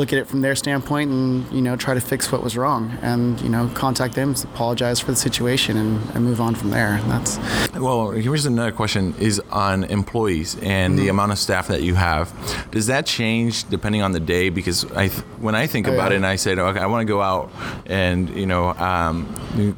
look 0.00 0.14
at 0.14 0.18
it 0.18 0.26
from 0.26 0.40
their 0.40 0.56
standpoint 0.56 1.10
and 1.10 1.52
you 1.52 1.60
know 1.60 1.76
try 1.76 1.92
to 1.92 2.00
fix 2.00 2.32
what 2.32 2.42
was 2.42 2.56
wrong 2.56 2.90
and 3.02 3.38
you 3.42 3.50
know 3.50 3.70
contact 3.74 4.14
them 4.14 4.34
apologize 4.44 4.98
for 4.98 5.10
the 5.10 5.16
situation 5.16 5.76
and, 5.76 6.00
and 6.14 6.24
move 6.24 6.40
on 6.40 6.54
from 6.54 6.70
there 6.70 6.94
and 6.94 7.10
that's 7.10 7.38
well 7.74 8.10
here's 8.10 8.46
another 8.46 8.72
question 8.72 9.14
is 9.18 9.40
on 9.50 9.84
employees 9.84 10.54
and 10.62 10.94
mm-hmm. 10.94 11.04
the 11.04 11.08
amount 11.08 11.30
of 11.30 11.38
staff 11.38 11.68
that 11.68 11.82
you 11.82 11.94
have 11.94 12.32
does 12.70 12.86
that 12.86 13.04
change 13.04 13.68
depending 13.68 14.00
on 14.00 14.12
the 14.12 14.20
day 14.20 14.48
because 14.48 14.90
I 14.92 15.08
when 15.38 15.54
I 15.54 15.66
think 15.66 15.86
oh, 15.86 15.92
about 15.92 16.12
yeah. 16.12 16.14
it 16.14 16.16
and 16.16 16.26
I 16.26 16.36
say, 16.36 16.54
okay 16.58 16.80
I 16.80 16.86
want 16.86 17.02
to 17.06 17.12
go 17.12 17.20
out 17.20 17.50
and 17.84 18.30
you 18.30 18.46
know 18.46 18.70
um, 18.70 19.28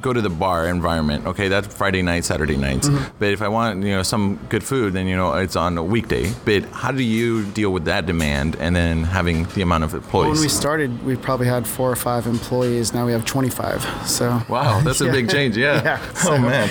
go 0.01 0.13
to 0.13 0.21
the 0.21 0.31
bar 0.31 0.69
environment 0.69 1.27
okay 1.27 1.49
that's 1.49 1.67
Friday 1.75 2.03
night 2.03 2.25
Saturday 2.25 2.57
nights 2.57 2.89
mm-hmm. 2.89 3.17
but 3.19 3.33
if 3.33 3.43
I 3.43 3.49
want 3.49 3.83
you 3.83 3.91
know 3.91 4.05
some 4.05 4.39
good 4.49 4.63
food 4.63 4.93
then 4.93 5.09
you 5.09 5.17
know 5.17 5.35
it's 5.35 5.57
on 5.57 5.77
a 5.77 5.83
weekday 5.83 6.33
but 6.45 6.63
how 6.67 6.93
do 6.93 7.03
you 7.03 7.45
deal 7.47 7.73
with 7.73 7.87
that 7.87 8.07
demand 8.07 8.55
and 8.61 8.77
then 8.77 9.03
having 9.03 9.47
the 9.57 9.63
amount 9.63 9.83
of 9.83 10.12
employees. 10.13 10.27
Well, 10.27 10.35
when 10.35 10.41
we 10.43 10.49
started, 10.49 11.05
we 11.05 11.17
probably 11.17 11.47
had 11.47 11.67
four 11.67 11.91
or 11.91 11.97
five 11.97 12.27
employees. 12.27 12.93
Now 12.93 13.07
we 13.07 13.13
have 13.13 13.25
25. 13.25 14.09
So 14.09 14.43
wow, 14.49 14.81
that's 14.81 15.01
a 15.01 15.11
big 15.11 15.31
change. 15.37 15.57
Yeah. 15.57 15.83
yeah 15.83 16.01
oh, 16.01 16.15
so, 16.15 16.33
oh 16.35 16.39
man. 16.39 16.69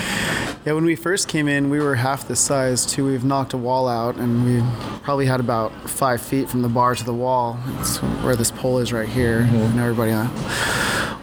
Yeah, 0.64 0.74
when 0.74 0.84
we 0.84 0.94
first 0.94 1.26
came 1.26 1.48
in, 1.48 1.70
we 1.70 1.80
were 1.80 1.96
half 1.96 2.28
the 2.28 2.36
size 2.36 2.86
too. 2.86 3.06
We've 3.06 3.24
knocked 3.24 3.52
a 3.52 3.56
wall 3.56 3.88
out, 3.88 4.14
and 4.14 4.44
we 4.44 4.62
probably 5.02 5.26
had 5.26 5.40
about 5.40 5.72
five 5.90 6.22
feet 6.22 6.48
from 6.48 6.62
the 6.62 6.68
bar 6.68 6.94
to 6.94 7.04
the 7.04 7.12
wall. 7.12 7.58
It's 7.80 7.96
where 8.22 8.36
this 8.36 8.52
pole 8.52 8.78
is 8.78 8.92
right 8.92 9.08
here. 9.08 9.40
Mm-hmm. 9.40 9.56
And 9.56 9.80
everybody 9.80 10.12
on, 10.12 10.28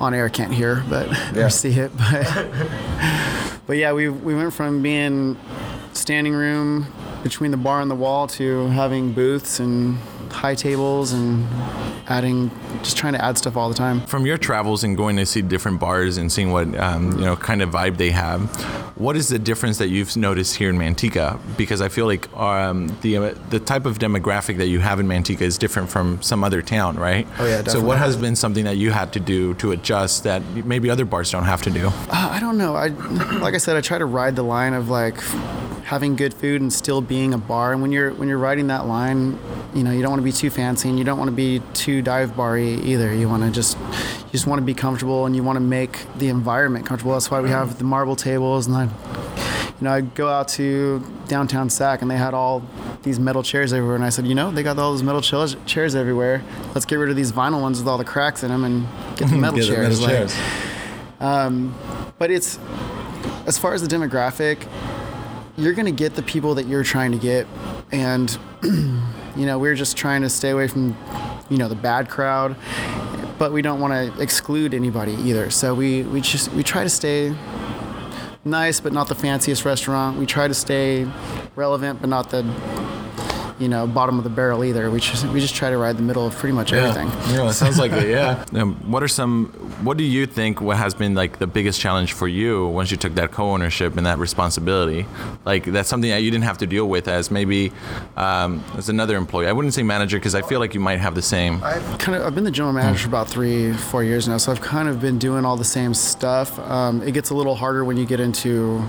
on, 0.01 0.13
air 0.13 0.27
can't 0.27 0.53
hear, 0.53 0.83
but 0.89 1.07
yeah. 1.33 1.45
or 1.45 1.49
see 1.49 1.71
it. 1.71 1.91
But 1.95 2.49
but 3.65 3.77
yeah, 3.77 3.93
we 3.93 4.09
we 4.09 4.35
went 4.35 4.51
from 4.53 4.81
being 4.81 5.37
standing 5.93 6.33
room 6.33 6.87
between 7.23 7.51
the 7.51 7.57
bar 7.57 7.79
and 7.79 7.89
the 7.89 7.95
wall 7.95 8.27
to 8.27 8.67
having 8.67 9.13
booths 9.13 9.59
and 9.61 9.97
high 10.31 10.55
tables 10.55 11.11
and 11.11 11.47
adding, 12.07 12.51
just 12.83 12.97
trying 12.97 13.13
to 13.13 13.23
add 13.23 13.37
stuff 13.37 13.55
all 13.57 13.69
the 13.69 13.75
time. 13.75 14.01
From 14.01 14.25
your 14.25 14.37
travels 14.37 14.83
and 14.83 14.95
going 14.97 15.17
to 15.17 15.25
see 15.25 15.41
different 15.41 15.79
bars 15.79 16.17
and 16.17 16.31
seeing 16.31 16.51
what 16.51 16.73
um, 16.79 17.11
you 17.13 17.25
know 17.25 17.35
kind 17.35 17.61
of 17.61 17.69
vibe 17.69 17.97
they 17.97 18.11
have, 18.11 18.41
what 18.95 19.15
is 19.15 19.29
the 19.29 19.39
difference 19.39 19.77
that 19.77 19.89
you've 19.89 20.15
noticed 20.17 20.55
here 20.55 20.69
in 20.69 20.77
Manteca? 20.77 21.39
Because 21.57 21.81
I 21.81 21.89
feel 21.89 22.05
like 22.05 22.31
um, 22.37 22.95
the 23.01 23.17
uh, 23.17 23.35
the 23.49 23.59
type 23.59 23.85
of 23.85 23.99
demographic 23.99 24.57
that 24.57 24.67
you 24.67 24.79
have 24.79 24.99
in 24.99 25.07
Manteca 25.07 25.41
is 25.41 25.57
different 25.57 25.89
from 25.89 26.21
some 26.21 26.43
other 26.43 26.61
town, 26.61 26.97
right? 26.97 27.27
Oh, 27.39 27.45
yeah, 27.45 27.57
definitely. 27.57 27.81
So 27.81 27.85
what 27.85 27.97
has 27.97 28.17
been 28.17 28.35
something 28.35 28.65
that 28.65 28.77
you 28.77 28.91
had 28.91 29.13
to 29.13 29.19
do 29.19 29.53
to 29.55 29.71
adjust 29.71 30.23
that 30.23 30.43
maybe 30.65 30.89
other 30.89 31.05
bars 31.05 31.31
don't 31.31 31.45
have 31.45 31.61
to 31.63 31.69
do? 31.69 31.87
Uh, 31.87 32.29
I 32.31 32.39
don't 32.39 32.57
know. 32.57 32.75
I 32.75 32.87
like 33.39 33.53
I 33.53 33.57
said, 33.57 33.77
I 33.77 33.81
try 33.81 33.97
to 33.97 34.05
ride 34.05 34.35
the 34.35 34.43
line 34.43 34.73
of 34.73 34.89
like 34.89 35.17
having 35.89 36.15
good 36.15 36.35
food 36.35 36.61
and 36.61 36.71
still 36.71 37.01
being 37.01 37.33
a 37.33 37.37
bar. 37.37 37.73
And 37.73 37.81
when 37.81 37.91
you're 37.91 38.13
when 38.13 38.27
you're 38.27 38.37
riding 38.37 38.67
that 38.67 38.85
line, 38.85 39.39
you 39.73 39.83
know, 39.83 39.89
you 39.89 40.03
don't 40.03 40.11
want 40.11 40.19
to 40.19 40.23
be 40.23 40.31
too 40.31 40.51
fancy 40.51 40.87
and 40.87 40.99
you 40.99 41.03
don't 41.03 41.17
want 41.17 41.29
to 41.29 41.35
be 41.35 41.63
too 41.73 42.03
dive 42.03 42.37
bar-y 42.37 42.61
either. 42.61 43.11
You 43.11 43.27
want 43.27 43.41
to 43.41 43.49
just 43.49 43.75
you 43.79 44.31
just 44.31 44.45
want 44.45 44.59
to 44.59 44.65
be 44.65 44.75
comfortable 44.75 45.25
and 45.25 45.35
you 45.35 45.41
want 45.41 45.55
to 45.55 45.61
make 45.61 46.05
the 46.15 46.27
environment 46.27 46.85
comfortable. 46.85 47.13
That's 47.13 47.31
why 47.31 47.41
we 47.41 47.49
have 47.49 47.79
the 47.79 47.85
marble 47.85 48.15
tables 48.15 48.67
and 48.67 48.75
I 48.75 48.83
you 48.83 49.85
know, 49.85 49.91
I 49.91 50.01
go 50.01 50.27
out 50.29 50.49
to 50.49 51.01
downtown 51.27 51.71
Sac 51.71 52.03
and 52.03 52.11
they 52.11 52.17
had 52.17 52.35
all 52.35 52.61
these 53.01 53.19
metal 53.19 53.41
chairs 53.41 53.73
everywhere. 53.73 53.95
And 53.95 54.03
I 54.05 54.09
said, 54.09 54.27
you 54.27 54.35
know, 54.35 54.51
they 54.51 54.61
got 54.61 54.77
all 54.77 54.91
those 54.91 55.01
metal 55.01 55.21
chairs 55.21 55.55
chairs 55.65 55.95
everywhere. 55.95 56.43
Let's 56.75 56.85
get 56.85 56.97
rid 56.97 57.09
of 57.09 57.15
these 57.15 57.31
vinyl 57.31 57.61
ones 57.61 57.79
with 57.79 57.87
all 57.87 57.97
the 57.97 58.05
cracks 58.05 58.43
in 58.43 58.49
them 58.49 58.63
and 58.63 58.85
get 59.17 59.29
the 59.29 59.37
metal 59.43 59.57
Get 59.57 59.67
the 59.69 59.73
chairs. 59.73 59.99
metal 60.01 60.05
Like, 60.05 60.29
chairs. 60.29 60.35
Um, 61.19 61.73
but 62.19 62.29
it's 62.29 62.59
as 63.47 63.57
far 63.57 63.73
as 63.73 63.81
the 63.81 63.87
demographic 63.87 64.67
you're 65.59 65.73
going 65.73 65.85
to 65.85 65.91
get 65.91 66.15
the 66.15 66.23
people 66.23 66.55
that 66.55 66.65
you're 66.65 66.83
trying 66.83 67.11
to 67.11 67.17
get 67.17 67.45
and 67.91 68.37
you 68.63 69.45
know 69.45 69.59
we're 69.59 69.75
just 69.75 69.97
trying 69.97 70.21
to 70.21 70.29
stay 70.29 70.49
away 70.51 70.67
from 70.67 70.97
you 71.49 71.57
know 71.57 71.67
the 71.67 71.75
bad 71.75 72.09
crowd 72.09 72.55
but 73.39 73.53
we 73.53 73.61
don't 73.61 73.79
want 73.79 73.93
to 73.93 74.21
exclude 74.21 74.73
anybody 74.73 75.13
either. 75.13 75.49
So 75.49 75.73
we 75.73 76.03
we 76.03 76.21
just 76.21 76.51
we 76.51 76.61
try 76.61 76.83
to 76.83 76.89
stay 76.89 77.33
nice 78.43 78.79
but 78.79 78.91
not 78.93 79.07
the 79.07 79.15
fanciest 79.15 79.65
restaurant. 79.65 80.19
We 80.19 80.25
try 80.25 80.47
to 80.47 80.53
stay 80.53 81.07
relevant 81.55 82.01
but 82.01 82.09
not 82.09 82.29
the 82.29 82.43
you 83.59 83.67
know 83.67 83.85
bottom 83.85 84.17
of 84.17 84.23
the 84.23 84.29
barrel 84.29 84.63
either 84.63 84.89
we 84.89 84.99
just 84.99 85.25
we 85.27 85.39
just 85.39 85.53
try 85.53 85.69
to 85.69 85.77
ride 85.77 85.97
the 85.97 86.01
middle 86.01 86.25
of 86.25 86.33
pretty 86.35 86.53
much 86.53 86.71
everything 86.73 87.07
Yeah, 87.35 87.49
it 87.49 87.53
sounds 87.53 87.77
like 87.77 87.91
it. 87.91 88.09
Yeah. 88.09 88.45
Um, 88.59 88.75
what 88.91 89.03
are 89.03 89.07
some? 89.07 89.45
What 89.83 89.97
do 89.97 90.03
you 90.03 90.25
think? 90.25 90.59
What 90.59 90.77
has 90.77 90.93
been 90.93 91.13
like 91.13 91.37
the 91.39 91.47
biggest 91.47 91.79
challenge 91.79 92.13
for 92.13 92.27
you 92.27 92.67
once 92.67 92.89
you 92.91 92.97
took 92.97 93.13
that 93.15 93.31
co-ownership 93.31 93.95
and 93.97 94.05
that 94.05 94.17
responsibility? 94.17 95.05
Like 95.45 95.65
that's 95.65 95.87
something 95.87 96.09
that 96.09 96.23
you 96.23 96.31
didn't 96.31 96.45
have 96.45 96.57
to 96.59 96.67
deal 96.67 96.87
with 96.89 97.07
as 97.07 97.29
maybe 97.31 97.71
um, 98.17 98.63
as 98.77 98.89
another 98.89 99.15
employee. 99.17 99.47
I 99.47 99.51
wouldn't 99.51 99.73
say 99.73 99.83
manager 99.83 100.17
because 100.17 100.35
I 100.35 100.41
feel 100.41 100.59
like 100.59 100.73
you 100.73 100.79
might 100.79 100.99
have 100.99 101.15
the 101.15 101.21
same. 101.21 101.63
I've 101.63 101.97
kind 101.99 102.15
of 102.17 102.25
I've 102.25 102.35
been 102.35 102.43
the 102.43 102.51
general 102.51 102.73
manager 102.73 102.99
for 103.03 103.07
about 103.07 103.27
three 103.29 103.71
four 103.73 104.03
years 104.03 104.27
now, 104.27 104.37
so 104.37 104.51
I've 104.51 104.61
kind 104.61 104.89
of 104.89 104.99
been 104.99 105.17
doing 105.19 105.45
all 105.45 105.55
the 105.57 105.63
same 105.63 105.93
stuff. 105.93 106.57
Um, 106.59 107.01
it 107.03 107.11
gets 107.13 107.29
a 107.29 107.35
little 107.35 107.55
harder 107.55 107.85
when 107.85 107.97
you 107.97 108.05
get 108.05 108.19
into 108.19 108.83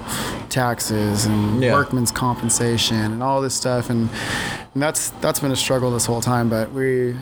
taxes 0.48 1.26
and 1.26 1.62
Yeah. 1.62 1.72
workman's 1.74 2.10
compensation 2.12 2.96
and 2.96 3.22
all 3.22 3.40
this 3.40 3.54
stuff, 3.54 3.90
and, 3.90 4.08
and 4.74 4.82
that's 4.82 5.10
that's 5.20 5.40
been 5.40 5.52
a 5.52 5.56
struggle 5.56 5.90
this 5.90 6.06
whole 6.06 6.20
time. 6.20 6.48
But 6.48 6.72
we. 6.72 7.14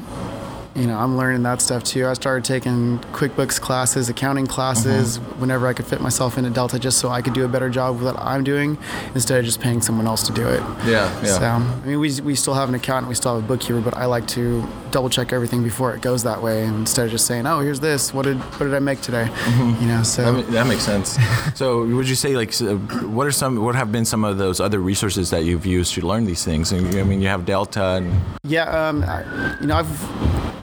You 0.79 0.87
know, 0.87 0.97
I'm 0.97 1.17
learning 1.17 1.43
that 1.43 1.61
stuff 1.61 1.83
too. 1.83 2.07
I 2.07 2.13
started 2.13 2.45
taking 2.45 3.01
QuickBooks 3.13 3.61
classes, 3.61 4.09
accounting 4.09 4.47
classes, 4.47 5.17
whenever 5.39 5.67
I 5.67 5.73
could 5.73 5.87
fit 5.87 6.01
myself 6.01 6.39
into 6.39 6.51
Delta, 6.51 6.79
just 6.79 6.99
so 6.99 7.09
I 7.09 7.21
could 7.21 7.33
do 7.35 7.45
a 7.45 7.49
better 7.49 7.69
job 7.69 7.97
with 7.97 8.05
what 8.05 8.17
I'm 8.17 8.45
doing 8.45 8.79
instead 9.13 9.41
of 9.41 9.45
just 9.45 9.61
paying 9.61 9.81
someone 9.83 10.07
else 10.07 10.25
to 10.29 10.33
do 10.33 10.47
it. 10.47 10.61
Yeah, 10.87 11.13
yeah. 11.23 11.25
So, 11.25 11.45
I 11.45 11.59
mean, 11.85 11.99
we, 11.99 12.21
we 12.21 12.37
still 12.37 12.55
have 12.55 12.69
an 12.69 12.77
accountant, 12.77 13.09
we 13.09 13.17
still 13.17 13.35
have 13.35 13.45
a 13.45 13.47
bookkeeper, 13.47 13.81
but 13.81 13.97
I 13.97 14.05
like 14.05 14.29
to 14.29 14.65
double 14.93 15.11
check 15.11 15.33
everything 15.33 15.65
before 15.65 15.95
it 15.95 16.01
goes 16.01 16.23
that 16.23 16.41
way 16.43 16.65
instead 16.65 17.07
of 17.07 17.11
just 17.11 17.27
saying, 17.27 17.47
"Oh, 17.47 17.61
here's 17.61 17.81
this. 17.81 18.15
What 18.15 18.25
did 18.25 18.39
what 18.39 18.67
did 18.67 18.75
I 18.75 18.79
make 18.79 19.01
today?" 19.01 19.29
You 19.59 19.87
know. 19.87 20.03
So 20.05 20.33
That, 20.33 20.51
that 20.53 20.67
makes 20.67 20.83
sense. 20.83 21.19
so, 21.55 21.85
would 21.85 22.09
you 22.09 22.15
say 22.15 22.37
like 22.37 22.55
what 23.03 23.27
are 23.27 23.33
some 23.33 23.63
what 23.63 23.75
have 23.75 23.91
been 23.91 24.05
some 24.05 24.25
of 24.25 24.39
those 24.39 24.61
other 24.61 24.79
resources 24.79 25.31
that 25.31 25.45
you've 25.45 25.67
used 25.67 25.95
to 25.95 26.07
learn 26.07 26.25
these 26.25 26.45
things? 26.45 26.73
And, 26.73 26.87
I 26.95 27.03
mean, 27.03 27.21
you 27.21 27.29
have 27.29 27.45
Delta 27.45 27.83
and 27.99 28.21
yeah, 28.45 28.89
um, 28.89 29.03
I, 29.05 29.57
you 29.61 29.67
know, 29.67 29.77
I've 29.77 30.18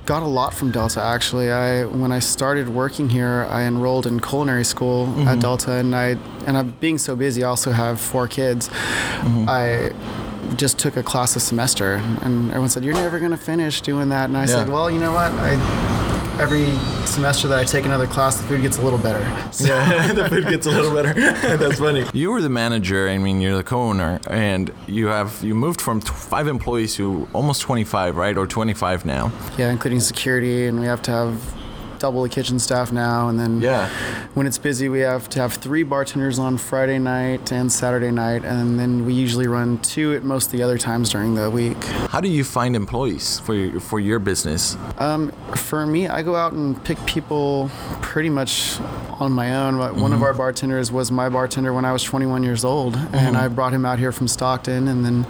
got 0.05 0.23
a 0.23 0.27
lot 0.27 0.53
from 0.53 0.71
Delta 0.71 1.01
actually. 1.01 1.51
I 1.51 1.85
when 1.85 2.11
I 2.11 2.19
started 2.19 2.69
working 2.69 3.09
here, 3.09 3.47
I 3.49 3.63
enrolled 3.63 4.05
in 4.05 4.19
culinary 4.19 4.63
school 4.63 5.07
at 5.07 5.15
mm-hmm. 5.15 5.39
Delta, 5.39 5.71
and 5.73 5.95
I 5.95 6.17
and 6.45 6.57
I'm 6.57 6.71
being 6.79 6.97
so 6.97 7.15
busy. 7.15 7.43
I 7.43 7.47
also 7.47 7.71
have 7.71 7.99
four 7.99 8.27
kids. 8.27 8.69
Mm-hmm. 8.69 9.45
I 9.47 10.55
just 10.55 10.77
took 10.77 10.95
a 10.95 11.03
class 11.03 11.35
a 11.35 11.39
semester, 11.39 11.95
and 12.21 12.49
everyone 12.49 12.69
said, 12.69 12.83
"You're 12.83 12.93
never 12.93 13.19
going 13.19 13.31
to 13.31 13.37
finish 13.37 13.81
doing 13.81 14.09
that." 14.09 14.25
And 14.25 14.37
I 14.37 14.45
said, 14.45 14.69
"Well, 14.69 14.91
you 14.91 14.99
know 14.99 15.11
what? 15.11 15.31
I 15.31 16.04
every 16.39 16.65
semester 17.05 17.47
that 17.47 17.59
I 17.59 17.63
take 17.63 17.85
another 17.85 18.07
class, 18.07 18.37
the 18.37 18.43
food 18.47 18.61
gets 18.61 18.77
a 18.77 18.81
little 18.81 18.99
better." 18.99 19.23
So, 19.51 19.65
Yeah, 19.67 20.11
the 20.19 20.29
food 20.29 20.47
gets 20.47 20.65
a 20.67 20.71
little 20.71 20.93
better. 20.93 21.13
That's 21.57 21.79
funny. 21.79 22.05
You 22.13 22.31
were 22.31 22.41
the 22.41 22.49
manager. 22.49 23.07
I 23.09 23.17
mean, 23.17 23.41
you're 23.41 23.57
the 23.57 23.63
co-owner, 23.63 24.19
and 24.29 24.71
you 24.87 25.07
have 25.07 25.41
you 25.43 25.55
moved 25.55 25.81
from 25.81 26.01
t- 26.01 26.09
five 26.13 26.47
employees 26.47 26.95
to 26.95 27.27
almost 27.33 27.61
25, 27.61 28.15
right, 28.17 28.37
or 28.37 28.47
25 28.47 29.05
now. 29.05 29.31
yeah, 29.57 29.71
including 29.71 29.99
security, 29.99 30.67
and 30.67 30.79
we 30.79 30.85
have 30.87 31.01
to 31.03 31.11
have 31.11 31.53
double 31.99 32.21
the 32.23 32.29
kitchen 32.29 32.59
staff 32.59 32.91
now, 32.91 33.29
and 33.29 33.39
then 33.39 33.61
Yeah. 33.61 33.89
When 34.35 34.45
it's 34.45 34.57
busy, 34.57 34.89
we 34.89 34.99
have 34.99 35.29
to 35.29 35.39
have 35.39 35.53
three 35.53 35.83
bartenders 35.83 36.39
on 36.39 36.57
Friday 36.57 36.99
night 36.99 37.53
and 37.53 37.71
Saturday 37.71 38.11
night, 38.11 38.43
and 38.43 38.77
then 38.77 39.05
we 39.05 39.13
usually 39.13 39.47
run 39.47 39.77
two 39.77 40.13
at 40.13 40.23
most 40.23 40.51
the 40.51 40.61
other 40.61 40.77
times 40.77 41.09
during 41.09 41.35
the 41.35 41.49
week. 41.49 41.81
How 42.11 42.19
do 42.19 42.27
you 42.27 42.43
find 42.43 42.75
employees 42.75 43.39
for 43.39 43.53
your, 43.53 43.79
for 43.79 44.01
your 44.01 44.19
business? 44.19 44.75
Um, 44.97 45.31
for 45.55 45.87
me, 45.87 46.09
I 46.09 46.21
go 46.21 46.35
out 46.35 46.51
and 46.51 46.83
pick 46.83 47.03
people 47.05 47.71
pretty 48.01 48.29
much 48.29 48.77
on 49.19 49.31
my 49.31 49.55
own. 49.55 49.77
But 49.77 49.95
One 49.95 50.11
of 50.11 50.17
mm-hmm. 50.17 50.23
our 50.23 50.33
bartenders 50.33 50.91
was 50.91 51.11
my 51.11 51.29
bartender 51.29 51.73
when 51.73 51.85
I 51.85 51.91
was 51.91 52.03
21 52.03 52.43
years 52.43 52.63
old, 52.63 52.95
and 52.95 53.11
mm-hmm. 53.13 53.35
I 53.35 53.47
brought 53.47 53.73
him 53.73 53.85
out 53.85 53.99
here 53.99 54.11
from 54.11 54.27
Stockton. 54.27 54.87
And 54.87 55.05
then 55.05 55.25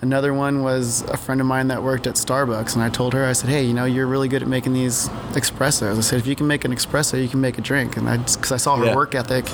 another 0.00 0.34
one 0.34 0.62
was 0.62 1.02
a 1.02 1.16
friend 1.16 1.40
of 1.40 1.46
mine 1.46 1.68
that 1.68 1.82
worked 1.82 2.06
at 2.06 2.14
Starbucks, 2.14 2.74
and 2.74 2.82
I 2.82 2.88
told 2.90 3.14
her, 3.14 3.24
I 3.24 3.32
said, 3.32 3.50
"Hey, 3.50 3.64
you 3.64 3.74
know, 3.74 3.84
you're 3.84 4.06
really 4.06 4.28
good 4.28 4.42
at 4.42 4.48
making 4.48 4.72
these 4.72 5.08
espressos." 5.32 5.96
I 5.96 6.00
said, 6.00 6.18
"If 6.18 6.26
you 6.26 6.36
can 6.36 6.46
make 6.46 6.64
an 6.64 6.72
espresso, 6.72 7.20
you 7.20 7.28
can 7.28 7.40
make 7.40 7.58
a 7.58 7.62
drink." 7.62 7.96
And 7.96 8.08
I, 8.08 8.18
because 8.18 8.52
I 8.52 8.56
saw 8.56 8.76
her 8.76 8.86
Yeah. 8.86 8.94
work 8.94 9.14
ethic, 9.14 9.46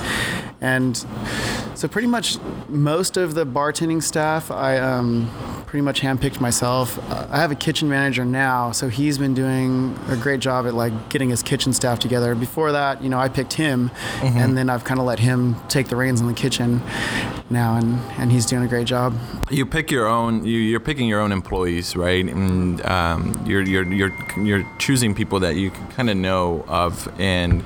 and 0.60 0.96
so 1.74 1.86
pretty 1.86 2.08
much 2.08 2.38
most 2.68 3.16
of 3.16 3.34
the 3.34 3.46
bartending 3.46 4.02
staff, 4.02 4.50
I 4.50 4.78
um, 4.78 5.30
pretty 5.66 5.82
much 5.82 6.00
handpicked 6.00 6.40
myself. 6.40 6.98
Uh, 7.10 7.28
I 7.30 7.36
have 7.38 7.52
a 7.52 7.54
kitchen 7.54 7.88
manager 7.88 8.24
now, 8.24 8.72
so 8.72 8.88
he's 8.88 9.18
been 9.18 9.34
doing 9.34 9.96
a 10.08 10.16
great 10.16 10.40
job 10.40 10.66
at 10.66 10.74
like 10.74 11.08
getting 11.08 11.30
his 11.30 11.42
kitchen 11.42 11.72
staff 11.72 12.00
together. 12.00 12.34
Before 12.34 12.72
that, 12.72 13.02
you 13.02 13.08
know, 13.08 13.18
I 13.18 13.28
picked 13.28 13.52
him, 13.52 13.92
and 14.22 14.56
then 14.56 14.70
I've 14.70 14.82
kind 14.82 14.98
of 14.98 15.06
let 15.06 15.20
him 15.20 15.54
take 15.68 15.88
the 15.88 15.94
reins 15.94 16.20
in 16.20 16.26
the 16.26 16.34
kitchen 16.34 16.82
now, 17.48 17.76
and 17.76 18.00
and 18.18 18.32
he's 18.32 18.46
doing 18.46 18.64
a 18.64 18.68
great 18.68 18.86
job. 18.86 19.14
You 19.50 19.64
pick 19.64 19.90
your 19.90 20.08
own. 20.08 20.44
You, 20.44 20.58
you're 20.58 20.80
picking 20.80 21.06
your 21.06 21.20
own 21.20 21.30
employees, 21.30 21.94
right? 21.94 22.24
And 22.24 22.84
um, 22.84 23.40
you're 23.46 23.62
you're 23.62 23.84
you're 23.92 24.16
you're 24.36 24.66
choosing 24.78 25.14
people 25.14 25.38
that 25.40 25.54
you 25.54 25.70
kind 25.70 26.10
of 26.10 26.16
know 26.16 26.64
of 26.66 27.08
and 27.20 27.64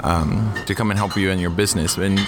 um, 0.00 0.52
to 0.66 0.74
come 0.74 0.90
and 0.90 0.98
help 0.98 1.16
you 1.16 1.30
in 1.30 1.38
your 1.38 1.50
business. 1.50 1.96
And 1.96 2.18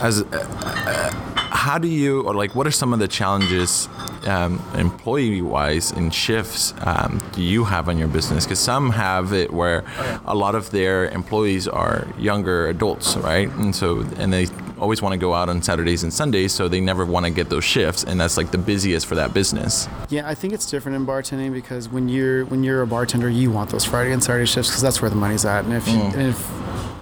as 0.00 0.22
uh, 0.22 1.10
how 1.50 1.76
do 1.76 1.88
you 1.88 2.22
or 2.22 2.34
like 2.34 2.54
what 2.54 2.66
are 2.66 2.70
some 2.70 2.94
of 2.94 2.98
the 2.98 3.08
challenges 3.08 3.86
um, 4.26 4.62
employee 4.74 5.42
wise 5.42 5.92
in 5.92 6.10
shifts 6.10 6.72
um, 6.80 7.20
do 7.32 7.42
you 7.42 7.64
have 7.64 7.86
on 7.86 7.98
your 7.98 8.08
business 8.08 8.44
because 8.44 8.58
some 8.58 8.88
have 8.90 9.34
it 9.34 9.52
where 9.52 9.84
a 10.24 10.34
lot 10.34 10.54
of 10.54 10.70
their 10.70 11.10
employees 11.10 11.68
are 11.68 12.06
younger 12.18 12.66
adults 12.66 13.14
right 13.18 13.50
and 13.56 13.76
so 13.76 14.00
and 14.16 14.32
they 14.32 14.46
always 14.80 15.02
want 15.02 15.12
to 15.12 15.18
go 15.18 15.34
out 15.34 15.48
on 15.48 15.62
saturdays 15.62 16.02
and 16.02 16.12
sundays 16.12 16.52
so 16.52 16.68
they 16.68 16.80
never 16.80 17.04
want 17.04 17.26
to 17.26 17.30
get 17.30 17.48
those 17.48 17.64
shifts 17.64 18.04
and 18.04 18.20
that's 18.20 18.36
like 18.36 18.50
the 18.50 18.58
busiest 18.58 19.06
for 19.06 19.14
that 19.14 19.32
business 19.34 19.88
Yeah, 20.08 20.28
I 20.28 20.34
think 20.34 20.52
it's 20.52 20.68
different 20.70 20.96
in 20.96 21.06
bartending 21.06 21.52
because 21.52 21.88
when 21.88 22.08
you're 22.08 22.44
when 22.46 22.64
you're 22.64 22.82
a 22.82 22.86
bartender, 22.86 23.28
you 23.28 23.50
want 23.50 23.70
those 23.70 23.84
Friday 23.84 24.12
and 24.12 24.22
Saturday 24.22 24.46
shifts 24.46 24.70
because 24.70 24.82
that's 24.82 25.00
where 25.00 25.10
the 25.10 25.16
money's 25.16 25.44
at. 25.44 25.64
And 25.64 25.74
if 25.74 25.84
mm. 25.86 26.12
and 26.14 26.22
if 26.22 26.50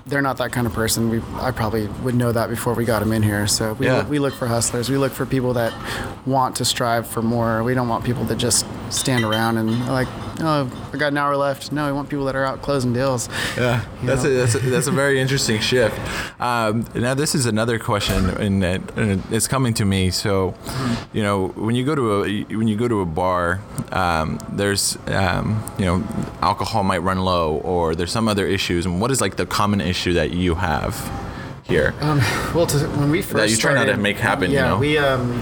they're 0.07 0.23
not 0.23 0.39
that 0.39 0.53
kind 0.53 0.67
of 0.67 0.73
person, 0.73 1.11
we 1.11 1.21
I 1.41 1.51
probably 1.51 1.87
would 2.03 2.15
know 2.15 2.33
that 2.33 2.49
before 2.49 2.75
we 2.75 2.85
got 2.85 3.01
them 3.01 3.13
in 3.13 3.23
here. 3.23 3.47
So 3.47 3.75
we 3.75 3.87
Yeah. 3.87 3.99
look, 3.99 4.11
we 4.11 4.19
look 4.19 4.35
for 4.35 4.47
hustlers. 4.47 4.91
We 4.91 4.97
look 4.99 5.13
for 5.13 5.27
people 5.27 5.53
that 5.55 5.73
want 6.27 6.57
to 6.57 6.65
strive 6.65 7.07
for 7.07 7.23
more. 7.23 7.63
We 7.63 7.75
don't 7.75 7.89
want 7.89 8.05
people 8.05 8.25
that 8.25 8.37
just 8.39 8.67
stand 8.91 9.25
around 9.25 9.59
and 9.59 9.87
like, 9.87 10.09
oh, 10.41 10.91
I 10.93 10.97
got 10.97 11.09
an 11.13 11.19
hour 11.19 11.37
left. 11.37 11.73
No, 11.73 11.87
we 11.87 11.93
want 11.93 12.09
people 12.09 12.25
that 12.27 12.37
are 12.37 12.45
out 12.45 12.63
closing 12.63 12.93
deals. 12.93 13.29
Yeah, 13.57 13.85
that's 14.03 14.25
a, 14.25 14.29
that's 14.29 14.55
a, 14.55 14.59
that's 14.59 14.87
a 14.87 14.91
very 14.93 15.21
interesting 15.21 15.61
shift. 15.61 15.99
Um, 16.41 16.87
now 16.95 17.15
this 17.15 17.35
is 17.35 17.47
another 17.47 17.79
question, 17.79 18.31
and, 18.31 18.65
and 18.65 19.23
it's 19.31 19.49
coming 19.49 19.75
to 19.75 19.85
me. 19.85 20.11
So, 20.11 20.55
you 21.13 21.23
know, 21.23 21.49
when 21.49 21.75
you 21.75 21.85
go 21.85 21.95
to 21.95 22.25
a 22.25 22.45
when 22.57 22.69
you 22.69 22.77
go 22.77 22.89
to 22.89 23.01
a 23.01 23.07
bar, 23.07 23.61
um, 23.93 24.39
there's 24.53 24.97
um, 25.09 25.63
you 25.79 25.85
know, 25.85 26.05
alcohol 26.43 26.83
might 26.83 26.99
run 27.03 27.19
low, 27.21 27.57
or 27.59 27.95
there's 27.95 28.13
some 28.13 28.29
other 28.29 28.47
issues. 28.47 28.87
And 28.87 29.01
what 29.01 29.11
is 29.11 29.21
like 29.21 29.37
the 29.37 29.47
common 29.47 29.81
issue 29.81 30.13
that 30.15 30.31
you 30.31 30.55
have 30.57 30.95
here? 31.65 31.95
Well, 32.55 32.67
to, 32.67 32.79
when 32.91 33.11
we 33.11 33.23
first 33.23 33.35
that 33.35 33.51
you 33.51 33.57
try 33.57 33.75
not 33.75 33.87
to 33.87 33.97
make 33.97 34.17
happen, 34.17 34.51
you 34.51 34.57
Yeah, 34.57 34.69
know? 34.69 34.79
we 34.79 34.97
um, 34.99 35.33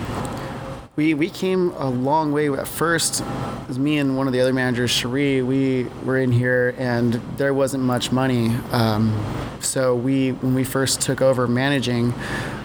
we 0.97 1.12
we 1.12 1.29
came 1.29 1.73
a 1.73 1.88
long 1.88 2.33
way. 2.33 2.49
At 2.49 2.67
first, 2.67 3.21
it 3.21 3.69
was 3.69 3.79
me 3.79 3.99
and 3.99 4.17
one 4.17 4.26
of 4.26 4.33
the 4.33 4.41
other 4.41 4.55
managers, 4.55 4.91
Cherie. 4.91 5.43
We 5.43 5.85
were 6.05 6.17
in 6.17 6.33
here, 6.33 6.75
and 6.79 7.15
there 7.37 7.53
wasn't 7.53 7.85
much 7.85 8.11
money. 8.11 8.49
Um, 8.73 9.15
so 9.61 9.95
we, 9.95 10.33
when 10.33 10.55
we 10.55 10.65
first 10.65 11.03
took 11.03 11.21
over 11.21 11.47
managing, 11.47 12.12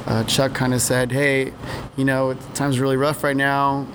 uh, 0.07 0.23
Chuck 0.23 0.53
kind 0.53 0.73
of 0.73 0.81
said, 0.81 1.11
"Hey, 1.11 1.51
you 1.97 2.05
know, 2.05 2.33
time's 2.53 2.79
really 2.79 2.97
rough 2.97 3.21
right 3.23 3.35
now. 3.35 3.85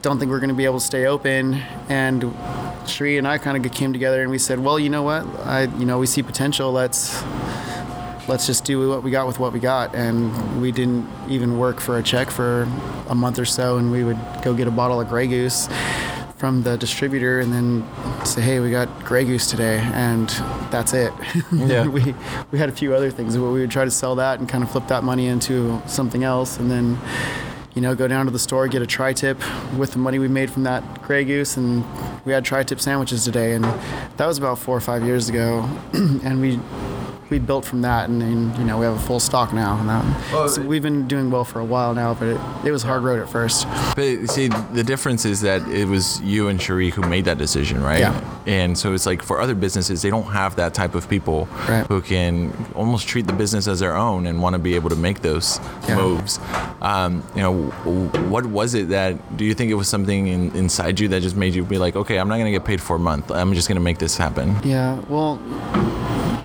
Don't 0.00 0.18
think 0.18 0.30
we're 0.30 0.40
going 0.40 0.48
to 0.48 0.54
be 0.54 0.64
able 0.64 0.80
to 0.80 0.86
stay 0.86 1.06
open." 1.06 1.54
And 1.90 2.34
Cherie 2.86 3.18
and 3.18 3.28
I 3.28 3.36
kind 3.36 3.62
of 3.62 3.72
came 3.72 3.92
together, 3.92 4.22
and 4.22 4.30
we 4.30 4.38
said, 4.38 4.58
"Well, 4.58 4.78
you 4.78 4.88
know 4.88 5.02
what? 5.02 5.26
I, 5.40 5.64
you 5.64 5.84
know, 5.84 5.98
we 5.98 6.06
see 6.06 6.22
potential. 6.22 6.72
Let's." 6.72 7.22
Let's 8.28 8.46
just 8.46 8.64
do 8.64 8.88
what 8.88 9.02
we 9.02 9.10
got 9.10 9.26
with 9.26 9.38
what 9.38 9.52
we 9.52 9.60
got. 9.60 9.94
And 9.94 10.60
we 10.60 10.72
didn't 10.72 11.08
even 11.28 11.58
work 11.58 11.80
for 11.80 11.98
a 11.98 12.02
check 12.02 12.30
for 12.30 12.62
a 13.08 13.14
month 13.14 13.38
or 13.38 13.44
so, 13.44 13.78
and 13.78 13.90
we 13.90 14.04
would 14.04 14.18
go 14.42 14.54
get 14.54 14.66
a 14.66 14.70
bottle 14.70 15.00
of 15.00 15.08
Grey 15.08 15.26
Goose 15.26 15.68
from 16.38 16.62
the 16.62 16.76
distributor 16.76 17.40
and 17.40 17.52
then 17.52 17.84
say, 18.26 18.42
hey, 18.42 18.60
we 18.60 18.70
got 18.70 19.04
Grey 19.04 19.24
Goose 19.24 19.48
today, 19.50 19.78
and 19.94 20.28
that's 20.70 20.92
it. 20.92 21.12
Yeah. 21.52 21.86
we, 21.86 22.14
we 22.50 22.58
had 22.58 22.68
a 22.68 22.72
few 22.72 22.94
other 22.94 23.10
things, 23.10 23.36
but 23.36 23.50
we 23.50 23.60
would 23.60 23.70
try 23.70 23.84
to 23.84 23.90
sell 23.90 24.14
that 24.16 24.38
and 24.38 24.48
kind 24.48 24.62
of 24.62 24.70
flip 24.70 24.86
that 24.88 25.02
money 25.04 25.26
into 25.26 25.80
something 25.86 26.22
else, 26.24 26.58
and 26.58 26.70
then 26.70 26.98
you 27.74 27.82
know, 27.82 27.94
go 27.94 28.08
down 28.08 28.24
to 28.24 28.30
the 28.32 28.38
store, 28.38 28.68
get 28.68 28.80
a 28.80 28.86
tri-tip 28.86 29.38
with 29.76 29.92
the 29.92 29.98
money 29.98 30.18
we 30.18 30.28
made 30.28 30.50
from 30.50 30.62
that 30.62 31.02
Grey 31.02 31.24
Goose, 31.24 31.58
and 31.58 31.84
we 32.24 32.32
had 32.32 32.42
tri-tip 32.44 32.80
sandwiches 32.80 33.24
today, 33.24 33.52
and 33.52 33.64
that 33.64 34.26
was 34.26 34.38
about 34.38 34.58
four 34.58 34.76
or 34.76 34.80
five 34.80 35.04
years 35.04 35.28
ago, 35.28 35.68
and 35.92 36.40
we 36.40 36.58
we 37.30 37.38
built 37.38 37.64
from 37.64 37.82
that, 37.82 38.08
and, 38.08 38.20
then 38.22 38.54
you 38.58 38.64
know 38.64 38.78
we 38.78 38.84
have 38.86 38.94
a 38.96 38.98
full 39.00 39.20
stock 39.20 39.52
now. 39.52 39.78
And 39.78 39.88
that, 39.88 40.32
Well, 40.32 40.48
so 40.48 40.62
we've 40.62 40.82
been 40.82 41.08
doing 41.08 41.30
well 41.30 41.44
for 41.44 41.60
a 41.60 41.64
while 41.64 41.94
now, 41.94 42.14
but 42.14 42.28
it, 42.28 42.40
it 42.64 42.70
was 42.72 42.82
hard 42.82 43.02
road 43.02 43.20
at 43.20 43.28
first. 43.28 43.66
But 43.96 44.28
see, 44.30 44.48
the 44.72 44.84
difference 44.84 45.24
is 45.24 45.40
that 45.40 45.66
it 45.68 45.86
was 45.86 46.20
you 46.22 46.48
and 46.48 46.60
Cherie 46.60 46.90
who 46.90 47.02
made 47.02 47.24
that 47.24 47.38
decision, 47.38 47.82
right? 47.82 48.00
Yeah. 48.00 48.20
And 48.46 48.78
so 48.78 48.92
it's 48.92 49.06
like 49.06 49.22
for 49.22 49.40
other 49.40 49.54
businesses, 49.54 50.02
they 50.02 50.10
don't 50.10 50.30
have 50.32 50.56
that 50.56 50.72
type 50.74 50.94
of 50.94 51.08
people 51.08 51.48
Right. 51.68 51.84
who 51.86 52.00
can 52.00 52.52
almost 52.74 53.08
treat 53.08 53.26
the 53.26 53.32
business 53.32 53.66
as 53.66 53.80
their 53.80 53.96
own 53.96 54.26
and 54.26 54.40
want 54.40 54.54
to 54.54 54.58
be 54.60 54.74
able 54.76 54.90
to 54.90 54.96
make 54.96 55.20
those 55.22 55.58
Yeah. 55.88 55.96
moves. 55.96 56.38
Um, 56.80 57.24
you 57.34 57.42
know, 57.42 57.54
what 58.30 58.46
was 58.46 58.74
it 58.74 58.90
that? 58.90 59.36
Do 59.36 59.44
you 59.44 59.54
think 59.54 59.70
it 59.72 59.74
was 59.74 59.88
something 59.88 60.28
in, 60.28 60.54
inside 60.54 61.00
you 61.00 61.08
that 61.08 61.22
just 61.22 61.34
made 61.36 61.54
you 61.54 61.64
be 61.64 61.78
like, 61.78 61.96
okay, 61.96 62.18
I'm 62.18 62.28
not 62.28 62.34
going 62.36 62.46
to 62.46 62.52
get 62.52 62.64
paid 62.64 62.80
for 62.80 62.94
a 62.96 62.98
month. 63.00 63.30
I'm 63.32 63.52
just 63.54 63.66
going 63.68 63.76
to 63.76 63.82
make 63.82 63.98
this 63.98 64.16
happen. 64.16 64.56
Yeah, 64.62 65.00
well, 65.08 65.40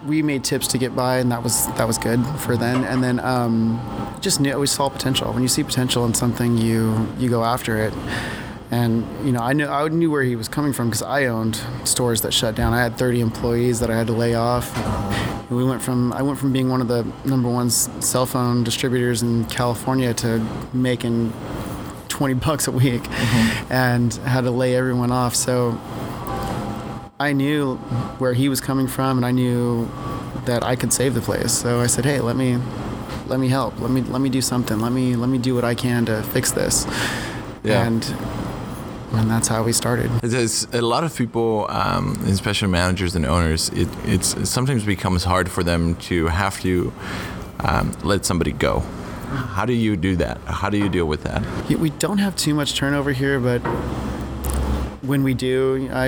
we 0.05 0.22
made 0.22 0.43
tips 0.43 0.67
to 0.70 0.77
get 0.77 0.96
by, 0.96 1.17
and 1.17 1.31
that 1.31 1.43
was 1.43 1.67
that 1.67 1.88
was 1.88 1.98
good 1.98 2.25
for 2.39 2.58
then. 2.58 2.84
And 2.84 3.03
then 3.03 3.20
um, 3.20 3.79
just 4.22 4.39
knew 4.39 4.58
we 4.58 4.67
saw 4.67 4.89
potential. 4.89 5.31
When 5.31 5.41
you 5.41 5.48
see 5.48 5.63
potential 5.63 6.05
in 6.05 6.13
something, 6.13 6.58
you 6.58 7.08
you 7.17 7.29
go 7.29 7.43
after 7.43 7.77
it. 7.77 7.93
And 8.72 9.05
you 9.25 9.34
know, 9.34 9.41
I 9.41 9.53
knew 9.53 9.67
I 9.67 9.88
knew 9.89 10.10
where 10.10 10.24
he 10.24 10.36
was 10.36 10.48
coming 10.48 10.74
from 10.74 10.88
because 10.88 11.03
I 11.03 11.25
owned 11.25 11.62
stores 11.84 12.22
that 12.22 12.34
shut 12.34 12.55
down. 12.55 12.74
I 12.74 12.81
had 12.81 12.98
30 12.98 13.20
employees 13.20 13.79
that 13.81 13.91
I 13.91 13.98
had 13.98 14.08
to 14.08 14.13
lay 14.13 14.34
off. 14.34 14.75
And 14.77 15.58
we 15.58 15.65
went 15.65 15.81
from 15.81 16.13
I 16.13 16.22
went 16.22 16.39
from 16.39 16.53
being 16.53 16.70
one 16.70 16.81
of 16.81 16.88
the 16.88 17.05
number 17.25 17.50
one 17.50 17.70
cell 17.70 18.25
phone 18.25 18.63
distributors 18.63 19.22
in 19.22 19.46
California 19.46 20.13
to 20.15 20.39
making 20.74 21.34
20 22.08 22.34
bucks 22.36 22.67
a 22.67 22.72
week, 22.72 23.01
and 23.70 24.13
had 24.13 24.41
to 24.41 24.51
lay 24.51 24.75
everyone 24.75 25.12
off. 25.12 25.36
So 25.36 25.72
I 27.22 27.34
knew 27.34 27.75
where 28.18 28.34
he 28.34 28.50
was 28.50 28.60
coming 28.60 28.88
from, 28.88 29.18
and 29.20 29.25
I 29.25 29.32
knew 29.32 29.88
that 30.46 30.63
I 30.63 30.75
could 30.75 30.92
save 30.92 31.13
the 31.13 31.22
place. 31.22 31.51
So 31.51 31.80
I 31.80 31.88
said, 31.88 32.04
"Hey, 32.04 32.20
let 32.20 32.36
me, 32.36 32.58
let 33.28 33.40
me 33.40 33.48
help. 33.48 33.80
Let 33.80 33.92
me, 33.92 34.01
let 34.01 34.22
me 34.22 34.30
do 34.30 34.42
something. 34.42 34.80
Let 34.80 34.92
me, 34.92 35.16
let 35.16 35.30
me 35.30 35.38
do 35.38 35.54
what 35.54 35.63
I 35.63 35.75
can 35.75 36.06
to 36.06 36.24
fix 36.24 36.51
this." 36.51 36.88
Yeah. 37.63 37.86
And 37.86 38.04
and 39.13 39.30
that's 39.30 39.48
how 39.48 39.62
we 39.62 39.72
started. 39.74 40.10
There's 40.22 40.63
a 40.74 40.82
lot 40.82 41.04
of 41.04 41.16
people, 41.16 41.68
um, 41.70 42.18
especially 42.25 42.70
managers 42.70 43.16
and 43.16 43.25
owners. 43.25 43.70
It, 43.70 43.90
it's 44.06 44.34
it 44.34 44.48
sometimes 44.48 44.84
becomes 44.84 45.24
hard 45.24 45.48
for 45.48 45.63
them 45.63 45.96
to 46.10 46.28
have 46.28 46.60
to 46.62 46.92
um, 47.60 47.92
let 48.04 48.25
somebody 48.25 48.51
go. 48.51 48.80
How 49.58 49.66
do 49.66 49.74
you 49.74 49.96
do 49.96 50.16
that? 50.16 50.40
How 50.46 50.70
do 50.72 50.78
you 50.78 50.90
deal 50.90 51.06
with 51.06 51.22
that? 51.24 51.42
We 51.70 51.92
don't 51.92 52.18
have 52.18 52.36
too 52.36 52.56
much 52.56 52.75
turnover 52.75 53.13
here, 53.13 53.40
but 53.40 53.62
when 55.04 55.24
we 55.24 55.34
do, 55.34 55.90
I, 55.92 56.08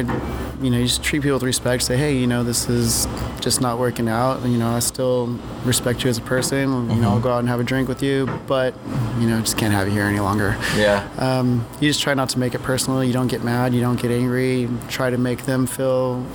you 0.63 0.70
know, 0.70 0.77
you 0.77 0.86
just 0.86 1.03
treat 1.03 1.22
people 1.22 1.36
with 1.36 1.43
respect. 1.43 1.84
Say, 1.84 1.98
hey, 1.98 2.17
you 2.17 2.25
know, 2.25 2.43
this 2.43 2.70
is 2.70 3.05
just 3.41 3.60
not 3.60 3.77
working 3.77 4.08
out. 4.08 4.43
You 4.46 4.58
know, 4.58 4.70
I 4.70 4.79
still 4.79 5.27
respect 5.65 6.03
you 6.03 6.10
as 6.10 6.17
a 6.17 6.22
person. 6.22 6.89
You 6.89 7.01
know, 7.01 7.10
I'll 7.10 7.20
go 7.20 7.32
out 7.32 7.39
and 7.39 7.50
have 7.50 7.60
a 7.60 7.63
drink 7.63 7.89
with 7.89 8.01
you, 8.01 8.27
but 8.48 8.74
you 9.20 9.27
know, 9.27 9.39
just 9.41 9.58
can't 9.58 9.74
have 9.74 9.88
you 9.88 9.93
here 9.93 10.05
any 10.05 10.22
longer. 10.22 10.58
Yeah. 10.77 11.08
Um, 11.17 11.67
you 11.82 11.89
just 11.89 12.01
try 12.01 12.13
not 12.13 12.29
to 12.29 12.39
make 12.39 12.55
it 12.55 12.63
personal. 12.63 13.03
You 13.03 13.12
don't 13.12 13.27
get 13.27 13.43
mad. 13.43 13.74
You 13.74 13.82
don't 13.82 14.01
get 14.01 14.10
angry. 14.10 14.62
You 14.62 14.79
try 14.88 15.10
to 15.10 15.17
make 15.17 15.43
them 15.43 15.67
feel 15.67 16.25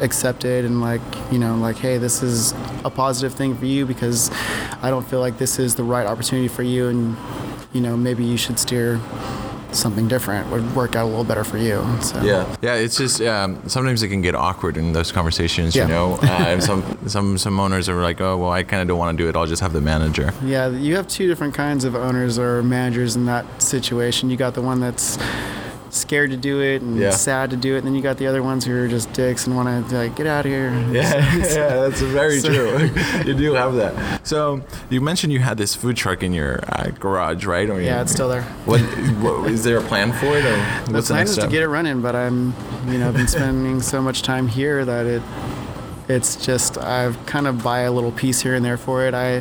accepted 0.00 0.64
and 0.64 0.80
like 0.80 1.00
you 1.30 1.38
know 1.38 1.54
like 1.56 1.76
hey 1.76 1.96
this 1.96 2.24
is 2.24 2.52
a 2.84 2.90
positive 2.90 3.32
thing 3.34 3.56
for 3.56 3.66
you 3.66 3.86
because 3.86 4.32
i 4.82 4.90
don't 4.90 5.06
feel 5.06 5.20
like 5.20 5.38
this 5.38 5.60
is 5.60 5.76
the 5.76 5.84
right 5.84 6.06
opportunity 6.06 6.48
for 6.48 6.64
you 6.64 6.88
and 6.88 7.16
you 7.72 7.80
know 7.80 7.96
maybe 7.96 8.24
you 8.24 8.36
should 8.36 8.58
steer 8.58 9.00
something 9.74 10.08
different 10.08 10.50
would 10.50 10.74
work 10.74 10.96
out 10.96 11.04
a 11.04 11.08
little 11.08 11.24
better 11.24 11.44
for 11.44 11.58
you 11.58 11.84
so 12.00 12.22
Yeah, 12.22 12.56
yeah. 12.62 12.74
It's 12.74 12.96
just 12.96 13.20
um, 13.22 13.68
sometimes 13.68 14.02
it 14.02 14.08
can 14.08 14.22
get 14.22 14.34
awkward 14.34 14.76
in 14.76 14.92
those 14.92 15.12
conversations. 15.12 15.74
Yeah. 15.74 15.84
You 15.84 15.88
know, 15.88 16.12
uh, 16.22 16.44
and 16.48 16.62
some 16.62 16.82
some 17.06 17.38
some 17.38 17.60
owners 17.60 17.88
are 17.88 18.00
like, 18.02 18.20
oh 18.20 18.36
well, 18.36 18.50
I 18.50 18.62
kind 18.62 18.82
of 18.82 18.88
don't 18.88 18.98
want 18.98 19.16
to 19.16 19.22
do 19.22 19.28
it. 19.28 19.36
I'll 19.36 19.46
just 19.46 19.62
have 19.62 19.72
the 19.72 19.80
manager. 19.80 20.32
Yeah, 20.42 20.68
you 20.68 20.96
have 20.96 21.08
two 21.08 21.26
different 21.26 21.54
kinds 21.54 21.84
of 21.84 21.94
owners 21.94 22.38
or 22.38 22.62
managers 22.62 23.16
in 23.16 23.26
that 23.26 23.62
situation. 23.62 24.30
You 24.30 24.36
got 24.36 24.54
the 24.54 24.62
one 24.62 24.80
that's 24.80 25.18
scared 25.94 26.30
to 26.30 26.36
do 26.38 26.60
it 26.62 26.80
and 26.80 26.98
Yeah. 26.98 27.10
sad 27.10 27.50
to 27.50 27.56
do 27.56 27.74
it, 27.74 27.78
and 27.78 27.86
then 27.86 27.94
you 27.94 28.00
got 28.02 28.16
the 28.16 28.26
other 28.26 28.42
ones 28.42 28.64
who 28.64 28.74
are 28.74 28.88
just 28.88 29.12
dicks 29.12 29.46
and 29.46 29.54
want 29.54 29.88
to 29.90 29.94
like 29.96 30.16
get 30.16 30.26
out 30.26 30.46
of 30.46 30.50
here. 30.50 30.70
Yeah, 30.90 31.36
yeah, 31.36 31.44
that's 31.76 32.00
very 32.00 32.40
So- 32.40 32.48
true. 32.52 32.90
you 33.26 33.34
do 33.34 33.52
have 33.54 33.74
that. 33.74 34.26
So 34.26 34.62
you 34.90 35.00
mentioned 35.02 35.32
you 35.32 35.40
had 35.40 35.58
this 35.58 35.74
food 35.74 35.96
truck 35.96 36.22
in 36.22 36.32
your 36.32 36.60
uh, 36.68 36.90
garage, 36.98 37.44
right? 37.44 37.68
Or 37.68 37.80
Yeah, 37.80 37.96
you- 37.96 38.02
it's 38.02 38.12
still 38.12 38.28
there. 38.30 38.42
What, 38.64 38.80
what 39.20 39.50
is 39.50 39.64
there 39.64 39.78
a 39.78 39.82
plan 39.82 40.12
for 40.12 40.26
it, 40.38 40.44
or 40.44 40.56
The 40.86 40.92
what's 40.94 41.08
the 41.08 41.14
plan 41.14 41.18
next 41.26 41.30
is 41.32 41.36
to 41.38 41.46
get 41.48 41.62
it 41.62 41.68
running, 41.68 42.00
but 42.00 42.16
I'm, 42.16 42.54
you 42.88 42.98
know, 42.98 43.12
been 43.12 43.28
spending 43.28 43.80
so 43.82 44.00
much 44.00 44.22
time 44.22 44.48
here 44.48 44.84
that 44.86 45.04
it, 45.06 45.22
it's 46.08 46.36
just 46.44 46.78
I've 46.78 47.24
kind 47.26 47.46
of 47.46 47.62
buy 47.62 47.80
a 47.80 47.92
little 47.92 48.12
piece 48.12 48.40
here 48.40 48.54
and 48.54 48.64
there 48.64 48.76
for 48.78 49.06
it. 49.06 49.12
I 49.14 49.40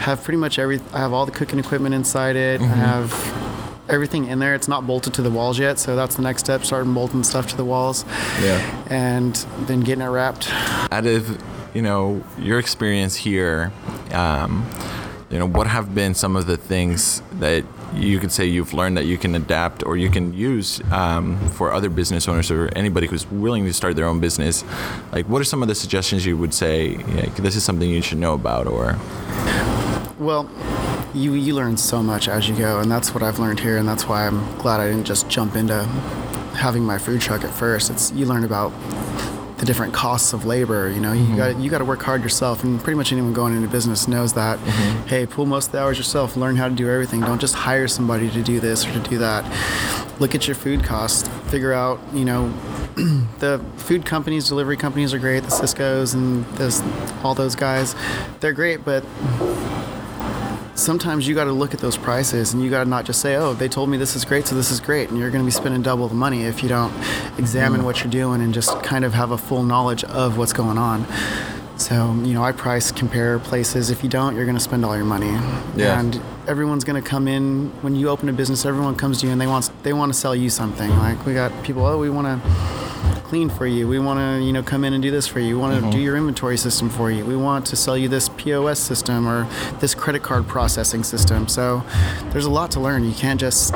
have 0.00 0.22
pretty 0.24 0.38
much 0.38 0.58
every. 0.58 0.80
I 0.94 0.98
have 0.98 1.12
all 1.12 1.24
the 1.26 1.32
cooking 1.32 1.58
equipment 1.58 1.94
inside 1.94 2.36
it. 2.36 2.60
Mm-hmm. 2.60 2.72
I 2.72 2.76
have 2.76 3.12
everything 3.90 4.26
in 4.26 4.38
there. 4.38 4.54
It's 4.54 4.68
not 4.68 4.86
bolted 4.86 5.14
to 5.14 5.22
the 5.22 5.30
walls 5.30 5.58
yet, 5.58 5.78
so 5.78 5.96
that's 5.96 6.16
the 6.16 6.22
next 6.22 6.42
step. 6.42 6.64
Starting 6.64 6.94
bolting 6.94 7.24
stuff 7.24 7.46
to 7.48 7.56
the 7.56 7.64
walls, 7.64 8.04
yeah. 8.40 8.84
and 8.88 9.34
then 9.66 9.80
getting 9.80 10.02
it 10.02 10.08
wrapped. 10.08 10.48
Out 10.92 11.06
of 11.06 11.42
you 11.74 11.82
know 11.82 12.22
your 12.38 12.58
experience 12.58 13.16
here, 13.16 13.72
um, 14.12 14.68
you 15.30 15.38
know 15.38 15.46
what 15.46 15.66
have 15.66 15.94
been 15.94 16.14
some 16.14 16.36
of 16.36 16.46
the 16.46 16.56
things 16.56 17.22
that 17.34 17.64
you 17.94 18.18
could 18.18 18.30
say 18.30 18.46
you've 18.46 18.72
learned 18.72 18.96
that 18.96 19.06
you 19.06 19.18
can 19.18 19.34
adapt 19.34 19.84
or 19.84 19.96
you 19.96 20.10
can 20.10 20.32
use 20.32 20.80
um, 20.92 21.36
for 21.50 21.72
other 21.72 21.88
business 21.88 22.28
owners 22.28 22.50
or 22.50 22.68
anybody 22.76 23.06
who's 23.06 23.26
willing 23.30 23.64
to 23.64 23.72
start 23.72 23.96
their 23.96 24.06
own 24.06 24.20
business. 24.20 24.64
Like, 25.12 25.28
what 25.28 25.40
are 25.40 25.44
some 25.44 25.62
of 25.62 25.68
the 25.68 25.74
suggestions 25.74 26.24
you 26.24 26.36
would 26.36 26.54
say? 26.54 26.96
Like, 26.96 27.34
this 27.36 27.56
is 27.56 27.64
something 27.64 27.88
you 27.88 28.02
should 28.02 28.18
know 28.18 28.34
about, 28.34 28.66
or 28.66 28.96
Well, 30.20 30.50
you 31.14 31.32
you 31.32 31.54
learn 31.54 31.78
so 31.78 32.02
much 32.02 32.28
as 32.28 32.46
you 32.46 32.54
go, 32.54 32.78
and 32.78 32.92
that's 32.92 33.14
what 33.14 33.22
I've 33.22 33.38
learned 33.38 33.58
here, 33.58 33.78
and 33.78 33.88
that's 33.88 34.06
why 34.06 34.26
I'm 34.26 34.58
glad 34.58 34.78
I 34.78 34.88
didn't 34.88 35.06
just 35.06 35.30
jump 35.30 35.56
into 35.56 35.82
having 36.54 36.84
my 36.84 36.98
food 36.98 37.22
truck 37.22 37.42
at 37.42 37.54
first. 37.54 37.88
It's 37.88 38.12
you 38.12 38.26
learn 38.26 38.44
about 38.44 38.70
the 39.56 39.64
different 39.64 39.94
costs 39.94 40.34
of 40.34 40.44
labor. 40.44 40.90
You 40.90 41.00
know, 41.00 41.14
you 41.14 41.22
mm-hmm. 41.22 41.36
got 41.36 41.58
you 41.58 41.70
got 41.70 41.78
to 41.78 41.86
work 41.86 42.02
hard 42.02 42.22
yourself, 42.22 42.62
and 42.62 42.78
pretty 42.84 42.98
much 42.98 43.12
anyone 43.12 43.32
going 43.32 43.56
into 43.56 43.66
business 43.68 44.06
knows 44.08 44.34
that. 44.34 44.58
Mm-hmm. 44.58 45.06
Hey, 45.08 45.24
pull 45.24 45.46
most 45.46 45.66
of 45.68 45.72
the 45.72 45.80
hours 45.80 45.96
yourself. 45.96 46.36
Learn 46.36 46.54
how 46.56 46.68
to 46.68 46.74
do 46.74 46.90
everything. 46.90 47.22
Don't 47.22 47.40
just 47.40 47.54
hire 47.54 47.88
somebody 47.88 48.28
to 48.28 48.42
do 48.42 48.60
this 48.60 48.86
or 48.86 48.92
to 48.92 49.00
do 49.00 49.16
that. 49.16 49.42
Look 50.20 50.34
at 50.34 50.46
your 50.46 50.54
food 50.54 50.84
costs. 50.84 51.26
Figure 51.50 51.72
out, 51.72 51.98
you 52.12 52.26
know, 52.26 52.48
the 53.38 53.64
food 53.78 54.04
companies, 54.04 54.48
delivery 54.48 54.76
companies 54.76 55.14
are 55.14 55.18
great. 55.18 55.44
The 55.44 55.48
Sysco's 55.48 56.12
and 56.12 56.44
those, 56.56 56.82
all 57.24 57.34
those 57.34 57.54
guys, 57.54 57.94
they're 58.40 58.52
great, 58.52 58.84
but 58.84 59.02
sometimes 60.80 61.28
you 61.28 61.34
got 61.34 61.44
to 61.44 61.52
look 61.52 61.74
at 61.74 61.80
those 61.80 61.96
prices 61.96 62.52
and 62.52 62.62
you 62.62 62.70
got 62.70 62.84
to 62.84 62.90
not 62.90 63.04
just 63.04 63.20
say, 63.20 63.36
oh, 63.36 63.54
they 63.54 63.68
told 63.68 63.88
me 63.88 63.96
this 63.96 64.16
is 64.16 64.24
great, 64.24 64.46
so 64.46 64.54
this 64.54 64.70
is 64.70 64.80
great. 64.80 65.10
And 65.10 65.18
you're 65.18 65.30
going 65.30 65.42
to 65.42 65.46
be 65.46 65.52
spending 65.52 65.82
double 65.82 66.08
the 66.08 66.14
money 66.14 66.44
if 66.44 66.62
you 66.62 66.68
don't 66.68 66.92
examine 67.38 67.82
mm. 67.82 67.84
what 67.84 68.00
you're 68.00 68.10
doing 68.10 68.40
and 68.40 68.52
just 68.52 68.82
kind 68.82 69.04
of 69.04 69.12
have 69.14 69.30
a 69.30 69.38
full 69.38 69.62
knowledge 69.62 70.04
of 70.04 70.38
what's 70.38 70.52
going 70.52 70.78
on. 70.78 71.06
So, 71.76 72.12
you 72.24 72.34
know, 72.34 72.44
I 72.44 72.52
price 72.52 72.92
compare 72.92 73.38
places. 73.38 73.90
If 73.90 74.02
you 74.02 74.10
don't, 74.10 74.36
you're 74.36 74.44
going 74.44 74.56
to 74.56 74.62
spend 74.62 74.84
all 74.84 74.94
your 74.94 75.06
money. 75.06 75.30
Yeah. 75.76 75.98
And 75.98 76.20
everyone's 76.46 76.84
going 76.84 77.02
to 77.02 77.08
come 77.08 77.26
in 77.26 77.70
when 77.82 77.94
you 77.94 78.08
open 78.10 78.28
a 78.28 78.32
business, 78.32 78.66
everyone 78.66 78.96
comes 78.96 79.20
to 79.20 79.26
you 79.26 79.32
and 79.32 79.40
they 79.40 79.46
want 79.46 79.70
they 79.82 79.92
want 79.92 80.12
to 80.12 80.18
sell 80.18 80.34
you 80.34 80.50
something. 80.50 80.90
Like 80.90 81.24
we 81.24 81.32
got 81.32 81.64
people, 81.64 81.86
oh, 81.86 81.98
we 81.98 82.10
want 82.10 82.26
to 82.26 82.79
clean 83.30 83.48
for 83.48 83.64
you. 83.64 83.86
We 83.86 84.00
want 84.00 84.18
to, 84.18 84.44
you 84.44 84.52
know, 84.52 84.60
come 84.60 84.82
in 84.82 84.92
and 84.92 85.00
do 85.00 85.12
this 85.12 85.28
for 85.28 85.38
you. 85.38 85.54
We 85.54 85.60
want 85.62 85.84
to 85.84 85.90
do 85.92 86.00
your 86.00 86.16
inventory 86.16 86.56
system 86.56 86.90
for 86.90 87.12
you. 87.12 87.24
We 87.24 87.36
want 87.36 87.64
to 87.66 87.76
sell 87.76 87.96
you 87.96 88.08
this 88.08 88.28
POS 88.30 88.80
system 88.80 89.24
or 89.24 89.46
this 89.78 89.94
credit 89.94 90.24
card 90.24 90.48
processing 90.48 91.04
system. 91.04 91.46
So 91.46 91.84
there's 92.32 92.44
a 92.44 92.50
lot 92.50 92.72
to 92.72 92.80
learn. 92.80 93.04
You 93.04 93.14
can't 93.14 93.38
just 93.38 93.72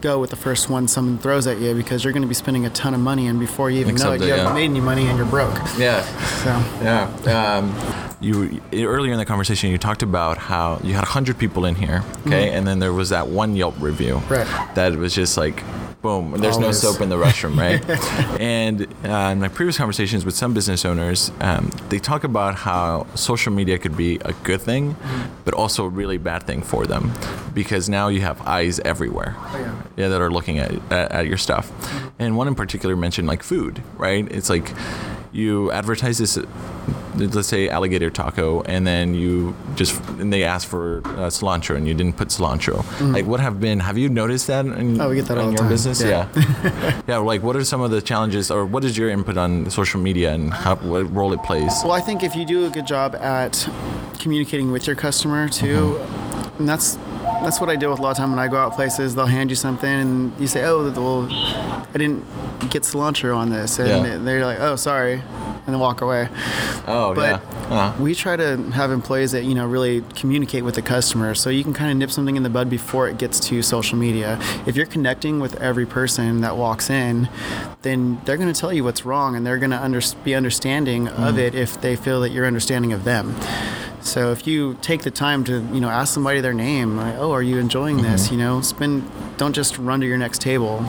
go 0.00 0.18
with 0.18 0.30
the 0.30 0.36
first 0.36 0.70
one 0.70 0.88
someone 0.88 1.18
throws 1.18 1.46
at 1.46 1.58
you 1.58 1.74
because 1.74 2.02
you're 2.02 2.14
going 2.14 2.22
to 2.22 2.28
be 2.28 2.34
spending 2.34 2.64
a 2.64 2.70
ton 2.70 2.94
of 2.94 3.00
money, 3.00 3.26
and 3.26 3.38
before 3.38 3.70
you 3.70 3.80
even 3.80 3.94
know 3.96 4.12
it, 4.12 4.22
you 4.22 4.28
haven't 4.28 4.46
yeah. 4.46 4.54
made 4.54 4.70
any 4.70 4.80
money 4.80 5.06
and 5.06 5.18
you're 5.18 5.26
broke. 5.26 5.58
Yeah. 5.76 6.02
So 6.42 6.50
Yeah. 6.82 7.58
Um, 7.58 8.11
you 8.22 8.60
earlier 8.72 9.12
in 9.12 9.18
the 9.18 9.24
conversation 9.26 9.70
you 9.70 9.78
talked 9.78 10.02
about 10.02 10.38
how 10.38 10.80
you 10.82 10.94
had 10.94 11.04
hundred 11.04 11.38
people 11.38 11.64
in 11.66 11.74
here, 11.74 12.02
okay, 12.26 12.50
and 12.52 12.66
then 12.66 12.78
there 12.78 12.92
was 12.92 13.08
that 13.10 13.28
one 13.28 13.56
Yelp 13.56 13.74
review 13.80 14.16
Right. 14.30 14.46
that 14.74 14.94
was 14.96 15.14
just 15.14 15.36
like. 15.36 15.62
Boom! 16.02 16.32
There's 16.32 16.56
Always. 16.56 16.82
no 16.82 16.90
soap 16.90 17.00
in 17.00 17.10
the 17.10 17.16
restroom, 17.16 17.56
right? 17.56 17.80
and 18.40 18.88
uh, 19.04 19.30
in 19.30 19.38
my 19.38 19.46
previous 19.46 19.76
conversations 19.78 20.24
with 20.24 20.34
some 20.34 20.52
business 20.52 20.84
owners, 20.84 21.30
um, 21.40 21.70
they 21.90 22.00
talk 22.00 22.24
about 22.24 22.56
how 22.56 23.06
social 23.14 23.52
media 23.52 23.78
could 23.78 23.96
be 23.96 24.16
a 24.24 24.32
good 24.42 24.60
thing, 24.60 24.96
but 25.44 25.54
also 25.54 25.84
a 25.84 25.88
really 25.88 26.18
bad 26.18 26.42
thing 26.42 26.60
for 26.60 26.86
them, 26.86 27.12
because 27.54 27.88
now 27.88 28.08
you 28.08 28.20
have 28.20 28.40
eyes 28.42 28.80
everywhere, 28.80 29.36
yeah. 29.52 29.82
yeah, 29.96 30.08
that 30.08 30.20
are 30.20 30.32
looking 30.32 30.58
at, 30.58 30.72
at, 30.90 31.12
at 31.12 31.26
your 31.28 31.38
stuff. 31.38 31.70
And 32.18 32.36
one 32.36 32.48
in 32.48 32.56
particular 32.56 32.96
mentioned 32.96 33.28
like 33.28 33.44
food, 33.44 33.80
right? 33.96 34.26
It's 34.28 34.50
like 34.50 34.72
you 35.30 35.70
advertise 35.70 36.18
this, 36.18 36.36
let's 37.16 37.48
say 37.48 37.68
alligator 37.68 38.10
taco, 38.10 38.62
and 38.62 38.86
then 38.86 39.14
you 39.14 39.54
just 39.76 39.98
and 40.20 40.32
they 40.32 40.44
ask 40.44 40.66
for 40.68 40.98
uh, 41.04 41.28
cilantro, 41.30 41.76
and 41.76 41.86
you 41.86 41.94
didn't 41.94 42.16
put 42.16 42.28
cilantro. 42.28 42.84
Like, 43.12 43.26
what 43.26 43.40
have 43.40 43.60
been? 43.60 43.80
Have 43.80 43.98
you 43.98 44.08
noticed 44.08 44.46
that? 44.46 44.64
In, 44.66 45.00
Oh, 45.00 45.08
we 45.10 45.16
get 45.16 45.26
that 45.26 45.38
in 45.38 45.44
all 45.44 45.50
your 45.50 45.58
time. 45.58 45.68
business? 45.68 46.00
Yeah. 46.02 46.28
Yeah. 46.34 47.02
yeah. 47.08 47.16
Like, 47.18 47.42
what 47.42 47.56
are 47.56 47.64
some 47.64 47.80
of 47.80 47.90
the 47.90 48.00
challenges, 48.02 48.50
or 48.50 48.64
what 48.66 48.84
is 48.84 48.96
your 48.96 49.10
input 49.10 49.36
on 49.36 49.70
social 49.70 50.00
media 50.00 50.32
and 50.32 50.52
how, 50.52 50.76
what 50.76 51.12
role 51.14 51.32
it 51.32 51.42
plays? 51.42 51.72
Well, 51.82 51.92
I 51.92 52.00
think 52.00 52.22
if 52.22 52.34
you 52.36 52.44
do 52.44 52.66
a 52.66 52.70
good 52.70 52.86
job 52.86 53.14
at 53.16 53.68
communicating 54.18 54.70
with 54.72 54.86
your 54.86 54.96
customer 54.96 55.48
too, 55.48 55.98
and 56.58 56.68
that's 56.68 56.96
that's 57.42 57.60
what 57.60 57.68
I 57.70 57.76
deal 57.76 57.90
with 57.90 57.98
a 57.98 58.02
lot 58.02 58.10
of 58.12 58.16
time 58.16 58.30
when 58.30 58.38
I 58.38 58.48
go 58.48 58.56
out 58.56 58.74
places. 58.74 59.14
They'll 59.14 59.26
hand 59.26 59.50
you 59.50 59.56
something 59.56 59.88
and 59.90 60.32
you 60.40 60.46
say, 60.46 60.64
"Oh, 60.64 60.90
well, 60.90 61.28
I 61.30 61.98
didn't 61.98 62.24
get 62.70 62.82
cilantro 62.84 63.36
on 63.36 63.50
this," 63.50 63.78
and 63.78 64.06
Yeah. 64.06 64.16
they're 64.18 64.44
like, 64.44 64.58
"Oh, 64.60 64.76
sorry," 64.76 65.14
and 65.14 65.66
then 65.66 65.78
walk 65.78 66.00
away. 66.00 66.28
Oh, 66.86 67.14
But 67.14 67.40
yeah. 67.40 67.58
Uh, 67.70 67.92
we 67.98 68.14
try 68.14 68.36
to 68.36 68.56
have 68.72 68.90
employees 68.90 69.32
that 69.32 69.44
you 69.44 69.54
know 69.54 69.66
really 69.66 70.04
communicate 70.14 70.64
with 70.64 70.74
the 70.74 70.82
customer, 70.82 71.34
so 71.34 71.48
you 71.50 71.64
can 71.64 71.72
kind 71.72 71.90
of 71.90 71.96
nip 71.96 72.10
something 72.10 72.36
in 72.36 72.42
the 72.42 72.50
bud 72.50 72.68
before 72.68 73.08
it 73.08 73.18
gets 73.18 73.40
to 73.40 73.62
social 73.62 73.96
media. 73.98 74.38
If 74.66 74.76
you're 74.76 74.86
connecting 74.86 75.40
with 75.40 75.60
every 75.60 75.86
person 75.86 76.40
that 76.42 76.56
walks 76.56 76.90
in, 76.90 77.28
then 77.82 78.20
they're 78.24 78.36
going 78.36 78.52
to 78.52 78.58
tell 78.60 78.72
you 78.72 78.84
what's 78.84 79.04
wrong, 79.06 79.34
and 79.36 79.46
they're 79.46 79.58
going 79.58 79.70
to 79.70 79.82
under- 79.82 80.00
be 80.24 80.34
understanding 80.34 81.08
of 81.08 81.38
it 81.38 81.54
if 81.54 81.80
they 81.80 81.96
feel 81.96 82.20
that 82.20 82.30
you're 82.30 82.46
understanding 82.46 82.92
of 82.92 83.04
them. 83.04 83.34
So 84.12 84.30
if 84.30 84.46
you 84.46 84.76
take 84.82 85.04
the 85.04 85.10
time 85.10 85.42
to 85.44 85.52
you 85.72 85.80
know 85.80 85.88
ask 85.88 86.12
somebody 86.12 86.42
their 86.42 86.52
name, 86.52 86.98
like, 86.98 87.14
oh, 87.16 87.32
are 87.32 87.40
you 87.42 87.56
enjoying 87.56 88.02
this? 88.02 88.26
Mm-hmm. 88.26 88.34
You 88.34 88.40
know, 88.40 88.60
spend 88.60 89.10
don't 89.38 89.54
just 89.54 89.78
run 89.78 90.00
to 90.00 90.06
your 90.06 90.18
next 90.18 90.42
table. 90.42 90.84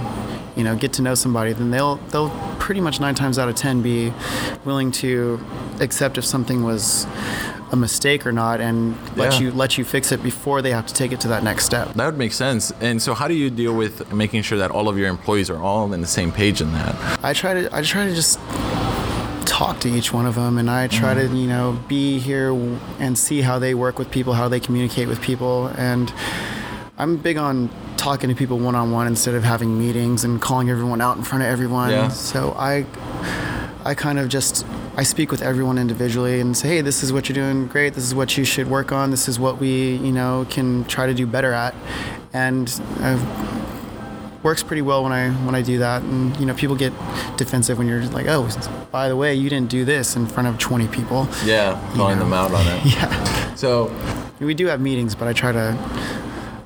You 0.57 0.65
know, 0.65 0.75
get 0.75 0.91
to 0.93 1.01
know 1.01 1.15
somebody, 1.15 1.53
then 1.53 1.71
they'll 1.71 1.95
they'll 2.11 2.31
pretty 2.59 2.81
much 2.81 2.99
nine 2.99 3.15
times 3.15 3.39
out 3.39 3.47
of 3.47 3.55
ten 3.55 3.81
be 3.81 4.11
willing 4.65 4.91
to 5.03 5.39
accept 5.79 6.17
if 6.17 6.25
something 6.25 6.63
was 6.65 7.07
a 7.71 7.77
mistake 7.77 8.27
or 8.27 8.33
not, 8.33 8.59
and 8.59 8.97
let 9.15 9.35
Yeah. 9.35 9.39
you 9.39 9.51
let 9.51 9.77
you 9.77 9.85
fix 9.85 10.11
it 10.11 10.21
before 10.21 10.61
they 10.61 10.71
have 10.71 10.85
to 10.87 10.93
take 10.93 11.13
it 11.13 11.21
to 11.21 11.29
that 11.29 11.45
next 11.45 11.63
step. 11.63 11.93
that 11.93 12.05
would 12.05 12.17
make 12.17 12.33
sense. 12.33 12.73
And 12.81 13.01
so, 13.01 13.13
how 13.13 13.29
do 13.29 13.35
you 13.35 13.49
deal 13.49 13.73
with 13.73 14.11
making 14.11 14.41
sure 14.41 14.57
that 14.57 14.69
all 14.69 14.89
of 14.89 14.97
your 14.97 15.07
employees 15.07 15.49
are 15.49 15.57
all 15.61 15.93
in 15.93 16.01
the 16.01 16.07
same 16.07 16.33
page 16.33 16.59
in 16.59 16.73
that? 16.73 16.93
I 17.23 17.31
try 17.31 17.53
to 17.53 17.73
I 17.73 17.81
try 17.83 18.05
to 18.05 18.13
just 18.13 18.37
talk 19.63 19.79
to 19.79 19.87
each 19.87 20.11
one 20.11 20.25
of 20.25 20.35
them 20.35 20.57
and 20.57 20.69
I 20.69 20.87
try 20.87 21.13
Mm-hmm. 21.15 21.33
to 21.35 21.39
you 21.39 21.47
know 21.47 21.79
be 21.87 22.19
here 22.19 22.51
and 22.99 23.17
see 23.17 23.39
how 23.41 23.59
they 23.59 23.73
work 23.73 23.97
with 23.97 24.11
people 24.11 24.33
how 24.33 24.47
they 24.49 24.59
communicate 24.59 25.07
with 25.07 25.21
people 25.21 25.67
and 25.77 26.11
I'm 26.97 27.15
big 27.17 27.37
on 27.37 27.69
talking 27.95 28.29
to 28.29 28.35
people 28.35 28.59
one 28.59 28.75
on 28.75 28.91
one 28.91 29.07
instead 29.07 29.35
of 29.35 29.43
having 29.43 29.79
meetings 29.79 30.25
and 30.25 30.41
calling 30.41 30.69
everyone 30.69 30.99
out 30.99 31.15
in 31.17 31.23
front 31.23 31.43
of 31.45 31.49
everyone 31.49 31.91
Yeah. 31.91 32.09
so 32.09 32.51
I 32.57 32.85
I 33.85 33.93
kind 33.95 34.19
of 34.19 34.27
just 34.27 34.65
I 34.97 35.03
speak 35.03 35.31
with 35.31 35.41
everyone 35.41 35.77
individually 35.77 36.41
and 36.41 36.57
say 36.57 36.67
hey 36.67 36.81
this 36.81 37.01
is 37.01 37.13
what 37.13 37.29
you're 37.29 37.35
doing 37.43 37.67
great 37.67 37.93
this 37.93 38.03
is 38.03 38.13
what 38.13 38.37
you 38.37 38.43
should 38.43 38.67
work 38.69 38.91
on 38.91 39.11
this 39.11 39.29
is 39.29 39.39
what 39.39 39.59
we 39.59 39.95
you 39.95 40.11
know 40.11 40.45
can 40.49 40.83
try 40.85 41.05
to 41.07 41.13
do 41.13 41.25
better 41.25 41.53
at 41.53 41.73
and 42.33 42.65
uh, 42.99 43.17
works 44.43 44.61
pretty 44.61 44.81
well 44.81 45.03
when 45.03 45.11
I 45.11 45.29
when 45.31 45.55
I 45.55 45.61
do 45.61 45.79
that. 45.79 46.01
And 46.03 46.35
you 46.37 46.45
know, 46.45 46.53
people 46.53 46.75
get 46.75 46.93
defensive 47.37 47.77
when 47.77 47.87
you're 47.87 48.01
just 48.01 48.13
like, 48.13 48.27
oh, 48.27 48.47
by 48.91 49.09
the 49.09 49.15
way, 49.15 49.33
you 49.33 49.49
didn't 49.49 49.69
do 49.69 49.85
this 49.85 50.15
in 50.15 50.27
front 50.27 50.47
of 50.47 50.59
20 50.59 50.87
people. 50.89 51.27
Yeah, 51.43 51.79
calling 51.95 52.17
know. 52.19 52.25
them 52.25 52.33
out 52.33 52.51
on 52.51 52.65
it. 52.67 52.83
Yeah, 52.93 53.55
So, 53.55 53.95
we 54.39 54.53
do 54.53 54.67
have 54.67 54.81
meetings, 54.81 55.15
but 55.15 55.27
I 55.27 55.33
try 55.33 55.51
to 55.51 55.77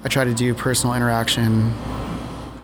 I 0.04 0.08
try 0.10 0.24
to 0.24 0.34
do 0.34 0.54
personal 0.54 0.96
interaction 0.96 1.74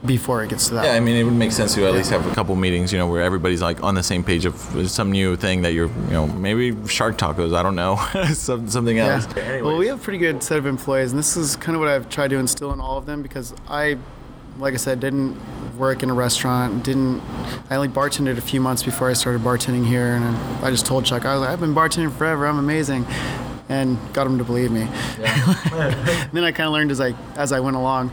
before 0.05 0.43
it 0.43 0.49
gets 0.49 0.67
to 0.67 0.73
that. 0.73 0.85
yeah, 0.85 0.93
I 0.93 0.99
mean, 0.99 1.15
it 1.15 1.23
would 1.23 1.33
make 1.33 1.51
sense 1.53 1.73
to 1.75 1.85
at 1.87 1.93
least 1.93 2.09
have 2.09 2.25
a 2.29 2.35
couple 2.35 2.55
meetings, 2.55 2.91
you 2.91 2.97
know, 2.99 3.07
where 3.07 3.21
everybody's 3.21 3.61
like 3.61 3.81
on 3.83 3.95
the 3.95 4.03
same 4.03 4.21
page 4.23 4.45
of 4.45 4.55
some 4.89 5.11
new 5.11 5.37
thing 5.37 5.61
that 5.61 5.71
you're, 5.73 5.87
you 5.87 6.11
know, 6.11 6.27
maybe 6.27 6.75
shark 6.87 7.17
tacos, 7.17 7.55
I 7.55 7.63
don't 7.63 7.75
know, 7.75 7.95
some, 8.33 8.69
something 8.69 8.99
else. 8.99 9.27
Yeah. 9.37 9.61
Well, 9.61 9.77
we 9.77 9.87
have 9.87 9.99
a 10.01 10.03
pretty 10.03 10.19
good 10.19 10.43
set 10.43 10.57
of 10.57 10.65
employees, 10.65 11.11
and 11.11 11.19
this 11.19 11.37
is 11.37 11.55
kind 11.55 11.75
of 11.75 11.79
what 11.79 11.89
I've 11.89 12.09
tried 12.09 12.31
to 12.31 12.37
instill 12.37 12.73
in 12.73 12.81
all 12.81 12.97
of 12.97 13.05
them 13.05 13.21
because 13.21 13.53
I, 13.69 13.97
like 14.59 14.73
I 14.73 14.77
said, 14.77 14.99
didn't 14.99 15.37
work 15.77 16.03
in 16.03 16.09
a 16.09 16.13
restaurant. 16.13 16.83
Didn't 16.83 17.21
I 17.69 17.75
only 17.75 17.87
bartended 17.87 18.37
a 18.37 18.41
few 18.41 18.61
months 18.61 18.83
before 18.83 19.09
I 19.09 19.13
started 19.13 19.41
bartending 19.41 19.85
here, 19.85 20.15
and 20.15 20.23
I, 20.63 20.69
just 20.69 20.85
told 20.85 21.05
Chuck 21.05 21.25
I 21.25 21.33
was 21.33 21.41
like, 21.41 21.49
I've 21.49 21.59
been 21.59 21.73
bartending 21.73 22.11
forever. 22.15 22.45
I'm 22.45 22.59
amazing, 22.59 23.05
and 23.69 23.97
got 24.13 24.27
him 24.27 24.37
to 24.37 24.43
believe 24.43 24.71
me. 24.71 24.87
then 26.31 26.43
I 26.43 26.51
kind 26.51 26.67
of 26.67 26.73
learned 26.73 26.91
as 26.91 27.01
I 27.01 27.15
as 27.35 27.51
I 27.51 27.59
went 27.59 27.75
along, 27.75 28.11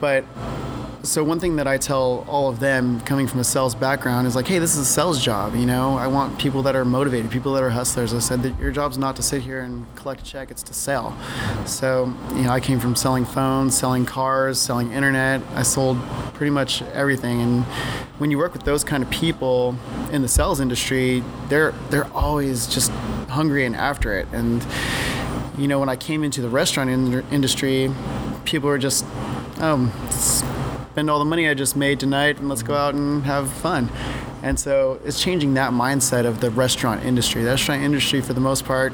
but 0.00 0.24
so 1.02 1.22
one 1.22 1.38
thing 1.38 1.56
that 1.56 1.66
I 1.66 1.78
tell 1.78 2.24
all 2.28 2.48
of 2.48 2.60
them 2.60 3.00
coming 3.02 3.26
from 3.26 3.40
a 3.40 3.44
sales 3.44 3.74
background 3.74 4.26
is 4.26 4.34
like, 4.34 4.46
hey, 4.46 4.58
this 4.58 4.74
is 4.74 4.78
a 4.78 4.84
sales 4.84 5.22
job. 5.22 5.54
You 5.54 5.66
know, 5.66 5.96
I 5.96 6.06
want 6.06 6.38
people 6.38 6.62
that 6.64 6.74
are 6.74 6.84
motivated, 6.84 7.30
people 7.30 7.52
that 7.54 7.62
are 7.62 7.70
hustlers. 7.70 8.12
I 8.12 8.18
said 8.18 8.42
that 8.42 8.58
your 8.58 8.70
job's 8.70 8.98
not 8.98 9.16
to 9.16 9.22
sit 9.22 9.42
here 9.42 9.60
and 9.60 9.86
collect 9.94 10.22
a 10.22 10.24
check; 10.24 10.50
it's 10.50 10.62
to 10.64 10.74
sell. 10.74 11.16
So, 11.66 12.12
you 12.34 12.42
know, 12.42 12.50
I 12.50 12.60
came 12.60 12.80
from 12.80 12.96
selling 12.96 13.24
phones, 13.24 13.76
selling 13.76 14.06
cars, 14.06 14.60
selling 14.60 14.92
internet. 14.92 15.40
I 15.54 15.62
sold 15.62 15.98
pretty 16.34 16.50
much 16.50 16.82
everything. 16.82 17.40
And 17.40 17.64
when 18.18 18.30
you 18.30 18.38
work 18.38 18.52
with 18.52 18.64
those 18.64 18.84
kind 18.84 19.02
of 19.02 19.10
people 19.10 19.76
in 20.10 20.22
the 20.22 20.28
sales 20.28 20.60
industry, 20.60 21.22
they're 21.48 21.72
they're 21.90 22.12
always 22.12 22.66
just 22.66 22.90
hungry 23.28 23.64
and 23.64 23.76
after 23.76 24.18
it. 24.18 24.26
And 24.32 24.66
you 25.58 25.66
know, 25.66 25.80
when 25.80 25.88
I 25.88 25.96
came 25.96 26.22
into 26.22 26.40
the 26.40 26.48
restaurant 26.48 26.88
in- 26.88 27.24
industry, 27.32 27.92
people 28.44 28.68
were 28.68 28.78
just, 28.78 29.04
um, 29.58 29.92
spend 30.98 31.08
all 31.08 31.20
the 31.20 31.24
money 31.24 31.48
I 31.48 31.54
just 31.54 31.76
made 31.76 32.00
tonight 32.00 32.40
and 32.40 32.48
let's 32.48 32.64
go 32.64 32.74
out 32.74 32.92
and 32.92 33.22
have 33.22 33.48
fun. 33.52 33.88
And 34.42 34.58
so 34.58 35.00
it's 35.04 35.22
changing 35.22 35.54
that 35.54 35.70
mindset 35.70 36.26
of 36.26 36.40
the 36.40 36.50
restaurant 36.50 37.04
industry. 37.04 37.44
The 37.44 37.50
restaurant 37.50 37.82
industry, 37.82 38.20
for 38.20 38.32
the 38.32 38.40
most 38.40 38.64
part, 38.64 38.92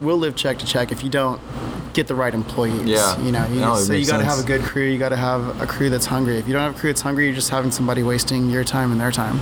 will 0.00 0.16
live 0.16 0.36
check 0.36 0.58
to 0.60 0.64
check 0.64 0.92
if 0.92 1.04
you 1.04 1.10
don't 1.10 1.38
get 1.92 2.06
the 2.06 2.14
right 2.14 2.32
employees. 2.32 2.84
Yeah. 2.84 3.20
You 3.20 3.30
know, 3.30 3.46
you, 3.48 3.60
No, 3.60 3.76
so 3.76 3.92
you 3.92 4.06
got 4.06 4.18
to 4.18 4.24
have 4.24 4.38
a 4.38 4.42
good 4.42 4.62
crew. 4.62 4.84
You 4.84 4.98
got 4.98 5.10
to 5.10 5.18
have 5.18 5.60
a 5.60 5.66
crew 5.66 5.90
that's 5.90 6.06
hungry. 6.06 6.38
If 6.38 6.46
you 6.46 6.54
don't 6.54 6.62
have 6.62 6.74
a 6.74 6.78
crew 6.78 6.88
that's 6.88 7.02
hungry, 7.02 7.26
you're 7.26 7.34
just 7.34 7.50
having 7.50 7.70
somebody 7.70 8.02
wasting 8.02 8.48
your 8.48 8.64
time 8.64 8.90
and 8.90 8.98
their 8.98 9.12
time. 9.12 9.38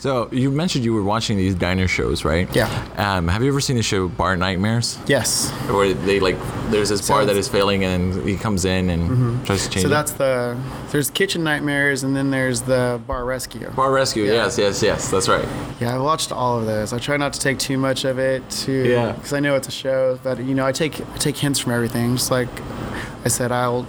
So, 0.00 0.28
you 0.30 0.50
mentioned 0.50 0.84
you 0.84 0.92
were 0.92 1.02
watching 1.02 1.38
these 1.38 1.54
diner 1.54 1.88
shows, 1.88 2.26
right? 2.26 2.54
Yeah. 2.54 2.68
Um, 2.98 3.26
have 3.28 3.42
you 3.42 3.48
ever 3.48 3.62
seen 3.62 3.76
the 3.76 3.82
show 3.82 4.08
Bar 4.08 4.36
Nightmares? 4.36 4.98
Yes. 5.06 5.48
Where 5.70 5.94
they 5.94 6.20
like, 6.20 6.36
there's 6.70 6.88
this 6.90 7.04
So 7.04 7.14
bar 7.14 7.24
that 7.24 7.32
it's- 7.32 7.48
failing 7.48 7.84
and 7.84 8.26
he 8.28 8.36
comes 8.36 8.64
in 8.64 8.90
and 8.90 9.02
mm-hmm. 9.10 9.44
tries 9.44 9.64
to 9.64 9.70
change 9.70 9.82
So 9.82 9.88
it. 9.88 9.90
that's 9.90 10.12
the 10.12 10.56
there's 10.90 11.10
kitchen 11.10 11.42
nightmares 11.44 12.02
and 12.02 12.14
then 12.16 12.30
there's 12.30 12.62
the 12.62 13.00
bar 13.06 13.24
rescue. 13.24 13.68
Bar 13.70 13.92
Rescue, 13.92 14.24
Yeah. 14.24 14.32
yes, 14.44 14.58
yes, 14.58 14.82
yes, 14.82 15.10
that's 15.10 15.28
right. 15.28 15.46
Yeah, 15.80 15.94
I 15.94 15.98
watched 15.98 16.32
all 16.32 16.58
of 16.58 16.66
those. 16.66 16.92
I 16.92 16.98
try 16.98 17.16
not 17.16 17.32
to 17.34 17.40
take 17.40 17.58
too 17.58 17.78
much 17.78 18.04
of 18.04 18.18
it 18.18 18.48
to 18.64 18.72
Yeah. 18.72 19.12
because 19.12 19.32
I 19.32 19.40
know 19.40 19.54
it's 19.56 19.68
a 19.68 19.72
show, 19.72 20.18
but 20.22 20.38
you 20.44 20.54
know, 20.54 20.66
I 20.66 20.72
take 20.72 21.00
I 21.00 21.16
take 21.18 21.36
hints 21.36 21.58
from 21.58 21.72
everything. 21.72 22.16
Just 22.16 22.30
like 22.30 22.48
I 23.24 23.28
said, 23.28 23.52
I'll 23.52 23.86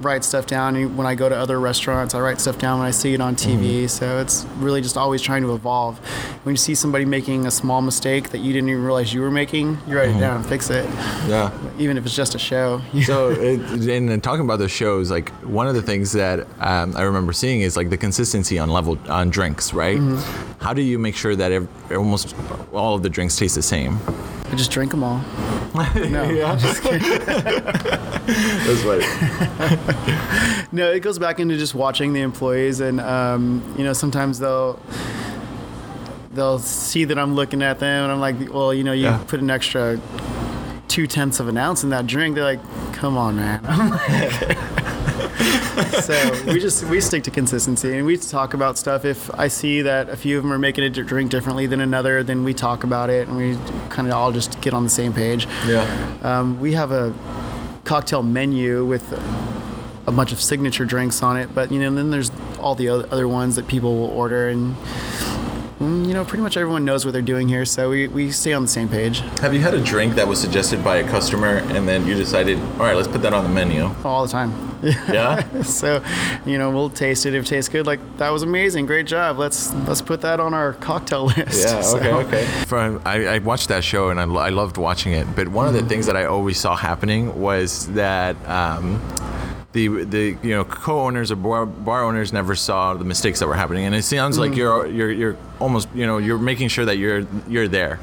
write 0.00 0.24
stuff 0.24 0.46
down 0.46 0.96
when 0.96 1.06
I 1.06 1.14
go 1.14 1.28
to 1.28 1.34
other 1.36 1.58
restaurants. 1.58 2.14
I 2.14 2.20
write 2.20 2.40
stuff 2.40 2.58
down 2.58 2.78
when 2.78 2.86
I 2.88 2.90
see 2.90 3.14
it 3.14 3.20
on 3.20 3.34
TV. 3.34 3.82
Mm-hmm. 3.84 3.86
So 3.88 4.18
it's 4.20 4.44
really 4.58 4.80
just 4.82 4.96
always 4.96 5.22
trying 5.22 5.42
to 5.42 5.54
evolve. 5.54 5.98
When 6.44 6.52
you 6.52 6.56
see 6.58 6.74
somebody 6.74 7.04
making 7.04 7.46
a 7.46 7.50
small 7.50 7.80
mistake 7.80 8.30
that 8.30 8.38
you 8.38 8.52
didn't 8.52 8.68
even 8.68 8.82
realize 8.84 9.14
you 9.14 9.20
were 9.22 9.30
making, 9.30 9.78
you 9.86 9.96
write 9.96 10.10
it 10.10 10.20
down 10.20 10.36
and 10.36 10.46
fix 10.46 10.68
it, 10.70 10.84
Yeah. 11.28 11.50
even 11.78 11.96
if 11.96 12.04
it's 12.04 12.14
just 12.14 12.34
a 12.34 12.38
show. 12.38 12.82
so 13.04 13.30
it, 13.30 13.60
and, 13.88 14.10
and 14.10 14.22
talking 14.22 14.44
about 14.44 14.58
those 14.58 14.70
shows 14.70 15.10
like 15.10 15.30
one 15.44 15.66
of 15.66 15.74
the 15.74 15.82
things 15.82 16.12
that 16.12 16.40
um, 16.60 16.96
i 16.96 17.02
remember 17.02 17.32
seeing 17.32 17.60
is 17.60 17.76
like 17.76 17.90
the 17.90 17.96
consistency 17.96 18.58
on 18.58 18.68
level 18.70 18.98
on 19.08 19.30
drinks 19.30 19.72
right 19.72 19.98
Mm-hmm. 19.98 20.62
how 20.64 20.72
do 20.74 20.82
you 20.82 20.98
make 20.98 21.14
sure 21.16 21.34
that 21.36 21.52
ev- 21.52 21.68
almost 21.92 22.34
all 22.72 22.94
of 22.94 23.02
the 23.02 23.08
drinks 23.08 23.36
taste 23.36 23.54
the 23.54 23.62
same 23.62 23.98
I 24.50 24.54
just 24.56 24.70
drink 24.70 24.90
them 24.92 25.02
all. 25.04 25.22
No, 25.94 26.56
just 26.56 26.82
kidding. 26.82 27.00
That 27.26 28.22
that's 28.66 28.82
right 28.84 30.68
No, 30.72 30.90
it 30.90 31.00
goes 31.00 31.18
back 31.18 31.38
into 31.38 31.56
just 31.58 31.74
watching 31.74 32.12
the 32.14 32.20
employees, 32.22 32.80
and 32.80 32.98
um, 33.00 33.62
you 33.76 33.84
know, 33.84 33.92
sometimes 33.92 34.38
they'll 34.38 34.80
they'll 36.32 36.58
see 36.58 37.04
that 37.04 37.18
I'm 37.18 37.34
looking 37.34 37.62
at 37.62 37.78
them, 37.78 38.04
and 38.04 38.12
I'm 38.12 38.20
like, 38.20 38.52
well, 38.52 38.72
you 38.72 38.84
know, 38.84 38.92
you 38.92 39.04
Yeah. 39.04 39.22
put 39.26 39.40
an 39.40 39.50
extra 39.50 40.00
two 40.96 41.06
tenths 41.06 41.40
of 41.40 41.46
an 41.46 41.58
ounce 41.58 41.84
in 41.84 41.90
that 41.90 42.06
drink. 42.06 42.34
They're 42.34 42.42
like, 42.42 42.92
come 42.94 43.18
on, 43.18 43.36
man. 43.36 43.60
So 46.02 46.44
we 46.46 46.58
just 46.58 46.84
we 46.84 47.02
stick 47.02 47.22
to 47.24 47.30
consistency 47.30 47.98
and 47.98 48.06
we 48.06 48.16
talk 48.16 48.54
about 48.54 48.78
stuff. 48.78 49.04
If 49.04 49.30
I 49.34 49.48
see 49.48 49.82
that 49.82 50.08
a 50.08 50.16
few 50.16 50.38
of 50.38 50.42
them 50.42 50.50
are 50.50 50.58
making 50.58 50.84
a 50.84 50.90
drink 50.90 51.30
differently 51.30 51.66
than 51.66 51.80
another, 51.80 52.22
then 52.22 52.44
we 52.44 52.54
talk 52.54 52.82
about 52.82 53.10
it 53.10 53.28
and 53.28 53.36
we 53.36 53.58
kind 53.90 54.08
of 54.08 54.14
all 54.14 54.32
just 54.32 54.58
get 54.62 54.72
on 54.72 54.84
the 54.84 54.90
same 54.90 55.12
page. 55.12 55.46
Yeah. 55.66 55.84
Um, 56.22 56.58
we 56.60 56.72
have 56.72 56.92
a 56.92 57.12
cocktail 57.84 58.22
menu 58.22 58.86
with 58.86 59.12
a 60.06 60.12
bunch 60.12 60.32
of 60.32 60.40
signature 60.40 60.86
drinks 60.86 61.22
on 61.22 61.36
it, 61.36 61.54
but 61.54 61.70
you 61.70 61.78
know, 61.78 61.94
then 61.94 62.10
there's 62.10 62.30
all 62.58 62.74
the 62.74 62.88
other 62.88 63.28
ones 63.28 63.56
that 63.56 63.68
people 63.68 63.96
will 63.96 64.10
order 64.10 64.48
and 64.48 64.76
you 65.80 65.86
know, 66.14 66.24
pretty 66.24 66.42
much 66.42 66.56
everyone 66.56 66.84
knows 66.84 67.04
what 67.04 67.12
they're 67.12 67.20
doing 67.22 67.48
here, 67.48 67.64
so 67.66 67.90
we, 67.90 68.08
we 68.08 68.30
stay 68.30 68.52
on 68.54 68.62
the 68.62 68.68
same 68.68 68.88
page. 68.88 69.20
Have 69.40 69.52
you 69.52 69.60
had 69.60 69.74
a 69.74 69.80
drink 69.82 70.14
that 70.14 70.26
was 70.26 70.40
suggested 70.40 70.82
by 70.82 70.96
a 70.96 71.08
customer 71.08 71.58
and 71.58 71.86
then 71.86 72.06
you 72.06 72.14
decided, 72.14 72.58
all 72.58 72.78
right, 72.78 72.96
let's 72.96 73.08
put 73.08 73.20
that 73.22 73.34
on 73.34 73.44
the 73.44 73.50
menu? 73.50 73.90
All 74.04 74.24
the 74.24 74.32
time. 74.32 74.52
Yeah. 74.82 75.62
so, 75.62 76.04
you 76.44 76.58
know, 76.58 76.70
we'll 76.70 76.90
taste 76.90 77.24
it. 77.26 77.34
If 77.34 77.44
it 77.46 77.48
tastes 77.48 77.68
good, 77.70 77.86
like 77.86 77.98
that 78.18 78.28
was 78.30 78.42
amazing, 78.42 78.84
great 78.86 79.06
job. 79.06 79.38
Let's 79.38 79.72
let's 79.88 80.02
put 80.02 80.20
that 80.20 80.38
on 80.38 80.52
our 80.54 80.74
cocktail 80.74 81.24
list. 81.36 81.64
Yeah. 81.66 81.80
So- 81.80 81.96
Okay. 81.96 82.12
Okay. 82.12 82.44
From 82.66 83.00
I, 83.06 83.26
I 83.26 83.38
watched 83.38 83.68
that 83.68 83.82
show 83.82 84.10
and 84.10 84.20
I, 84.20 84.24
I 84.24 84.50
loved 84.50 84.76
watching 84.76 85.12
it. 85.14 85.34
But 85.34 85.48
one 85.48 85.66
of 85.66 85.72
the 85.72 85.82
things 85.82 86.04
that 86.06 86.16
I 86.16 86.26
always 86.26 86.58
saw 86.58 86.76
happening 86.76 87.40
was 87.40 87.88
that. 87.94 88.36
Um, 88.48 89.00
the, 89.76 90.04
the 90.04 90.36
you 90.42 90.50
know 90.54 90.64
co-owners 90.64 91.30
or 91.30 91.36
bar, 91.36 91.66
bar 91.66 92.02
owners 92.02 92.32
never 92.32 92.54
saw 92.56 92.94
the 92.94 93.04
mistakes 93.04 93.40
that 93.40 93.46
were 93.46 93.54
happening, 93.54 93.84
and 93.84 93.94
it 93.94 94.02
sounds 94.02 94.38
like 94.38 94.56
you're 94.56 94.86
you're 94.86 95.10
you're 95.12 95.36
almost 95.60 95.88
you 95.94 96.06
know 96.06 96.16
you're 96.16 96.38
making 96.38 96.68
sure 96.68 96.86
that 96.86 96.96
you're 96.96 97.26
you're 97.46 97.68
there. 97.68 98.00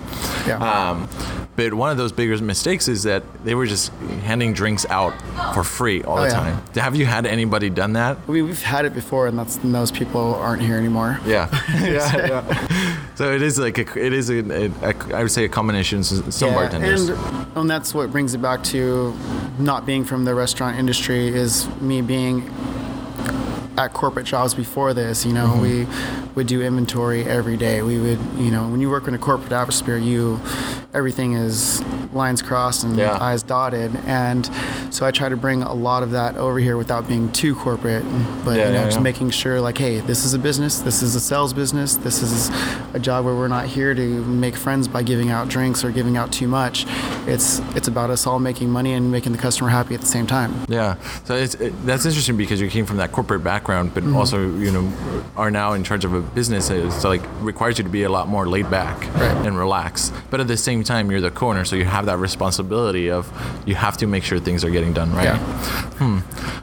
Yeah. 0.48 0.60
Um, 0.60 1.10
but 1.56 1.74
one 1.74 1.90
of 1.92 1.98
those 1.98 2.12
bigger 2.12 2.36
mistakes 2.44 2.88
is 2.88 3.04
that 3.04 3.24
they 3.44 3.54
were 3.56 3.66
just 3.68 3.92
handing 4.24 4.54
drinks 4.54 4.86
out 4.90 5.14
for 5.54 5.64
free 5.64 6.04
all 6.04 6.18
Oh, 6.18 6.22
the 6.22 6.28
yeah. 6.30 6.34
time. 6.36 6.62
Have 6.76 6.96
you 6.96 7.06
had 7.06 7.26
anybody 7.28 7.70
done 7.70 7.94
that? 7.94 8.18
we, 8.28 8.42
we've 8.42 8.62
had 8.62 8.86
it 8.86 8.94
before, 8.94 9.28
and 9.28 9.38
that's 9.38 9.58
and 9.58 9.74
those 9.74 9.92
people 9.92 10.36
aren't 10.36 10.62
here 10.62 10.78
anymore. 10.78 11.20
Yeah, 11.26 11.50
yeah, 11.82 12.28
yeah. 12.28 13.03
So 13.16 13.32
it 13.32 13.42
is 13.42 13.60
like 13.60 13.78
a, 13.78 14.00
it 14.00 14.12
is 14.14 14.30
a, 14.30 14.40
a, 14.40 14.90
a 14.90 15.16
I 15.16 15.22
would 15.22 15.32
say 15.32 15.46
a 15.46 15.50
combination 15.50 16.00
of 16.00 16.34
some 16.34 16.50
Yeah, 16.50 16.56
bartenders. 16.56 17.10
And, 17.10 17.58
and 17.58 17.70
that's 17.70 17.94
what 17.94 18.12
brings 18.12 18.34
it 18.34 18.42
back 18.42 18.64
to 18.66 19.16
not 19.60 19.86
being 19.86 20.04
from 20.04 20.26
the 20.26 20.34
restaurant 20.34 20.80
industry 20.80 21.28
is 21.28 21.68
me 21.80 22.02
being 22.02 22.50
at 23.78 23.94
corporate 23.94 24.26
jobs 24.26 24.54
before 24.54 24.94
this. 24.94 25.26
You 25.26 25.34
know, 25.34 25.44
Mm-hmm. 25.48 25.62
we 25.62 26.34
would 26.36 26.48
do 26.48 26.62
inventory 26.62 27.24
every 27.26 27.58
day. 27.58 27.82
We 27.82 28.00
would, 28.00 28.20
you 28.38 28.50
know, 28.50 28.68
when 28.68 28.80
you 28.82 28.90
work 28.90 29.08
in 29.08 29.14
a 29.14 29.18
corporate 29.20 29.52
atmosphere, 29.52 29.98
you 29.98 30.40
everything 30.94 31.34
is 31.34 31.82
lines 32.14 32.42
crossed 32.44 32.84
and 32.84 32.96
Yeah. 32.98 33.18
I's 33.20 33.42
dotted. 33.44 33.96
And 34.06 34.48
so 34.92 35.06
I 35.06 35.12
try 35.12 35.28
to 35.30 35.36
bring 35.38 35.64
a 35.64 35.74
lot 35.74 36.04
of 36.04 36.12
that 36.12 36.38
over 36.38 36.60
here 36.60 36.78
without 36.78 37.08
being 37.08 37.32
too 37.32 37.56
corporate, 37.56 38.04
but 38.46 38.58
Yeah, 38.58 38.68
you 38.68 38.74
know, 38.74 38.80
yeah, 38.82 38.86
just 38.86 39.02
making 39.02 39.32
sure 39.32 39.60
like, 39.60 39.78
hey, 39.78 40.00
this 40.02 40.24
is 40.24 40.34
a 40.36 40.40
business. 40.40 40.80
This 40.80 41.02
is 41.02 41.16
a 41.16 41.20
sales 41.20 41.52
business. 41.54 41.96
This 41.96 42.22
is 42.22 42.50
a 42.94 43.00
job 43.00 43.26
where 43.26 43.34
we're 43.36 43.48
not 43.48 43.66
here 43.66 43.96
to 43.96 44.02
make 44.26 44.56
friends 44.56 44.88
by 44.88 45.02
giving 45.02 45.32
out 45.32 45.48
drinks 45.50 45.84
or 45.84 45.90
giving 45.92 46.16
out 46.16 46.32
too 46.32 46.48
much. 46.48 46.86
It's 47.28 47.60
it's 47.76 47.88
about 47.88 48.10
us 48.12 48.28
all 48.28 48.38
making 48.40 48.70
money 48.70 48.94
and 48.94 49.12
making 49.12 49.32
the 49.32 49.38
customer 49.40 49.70
happy 49.72 49.96
at 49.96 50.02
the 50.02 50.08
same 50.08 50.28
time. 50.28 50.54
Yeah, 50.68 50.96
so 51.26 51.36
it's, 51.36 51.56
it, 51.56 51.74
that's 51.86 52.06
interesting 52.06 52.38
because 52.38 52.62
you 52.62 52.70
came 52.70 52.86
from 52.86 52.98
that 52.98 53.12
corporate 53.12 53.44
background, 53.44 53.63
but 53.64 54.04
Mm-hmm. 54.04 54.16
also 54.18 54.38
you 54.58 54.72
know 54.72 54.92
are 55.38 55.50
now 55.52 55.74
in 55.74 55.84
charge 55.84 56.06
of 56.06 56.14
a 56.14 56.22
business. 56.22 56.70
It's 56.70 57.04
like 57.04 57.22
requires 57.42 57.78
you 57.78 57.84
to 57.84 57.90
be 57.90 58.04
a 58.04 58.10
lot 58.10 58.28
more 58.28 58.48
laid 58.48 58.70
back 58.70 58.98
Right. 59.16 59.46
and 59.48 59.58
relaxed. 59.58 60.14
But 60.30 60.40
at 60.40 60.48
the 60.48 60.58
same 60.58 60.84
time, 60.84 61.10
you're 61.12 61.22
the 61.22 61.32
co-owner, 61.32 61.66
so 61.66 61.76
you 61.76 61.86
have 61.86 62.06
that 62.08 62.18
responsibility 62.18 63.10
of 63.10 63.26
you 63.66 63.76
have 63.76 63.96
to 63.98 64.08
make 64.08 64.24
sure 64.24 64.40
things 64.40 64.64
are 64.64 64.70
getting 64.72 64.94
done 64.94 65.14
right. 65.14 65.26
Yeah. 65.26 65.38
Hmm. 66.00 66.20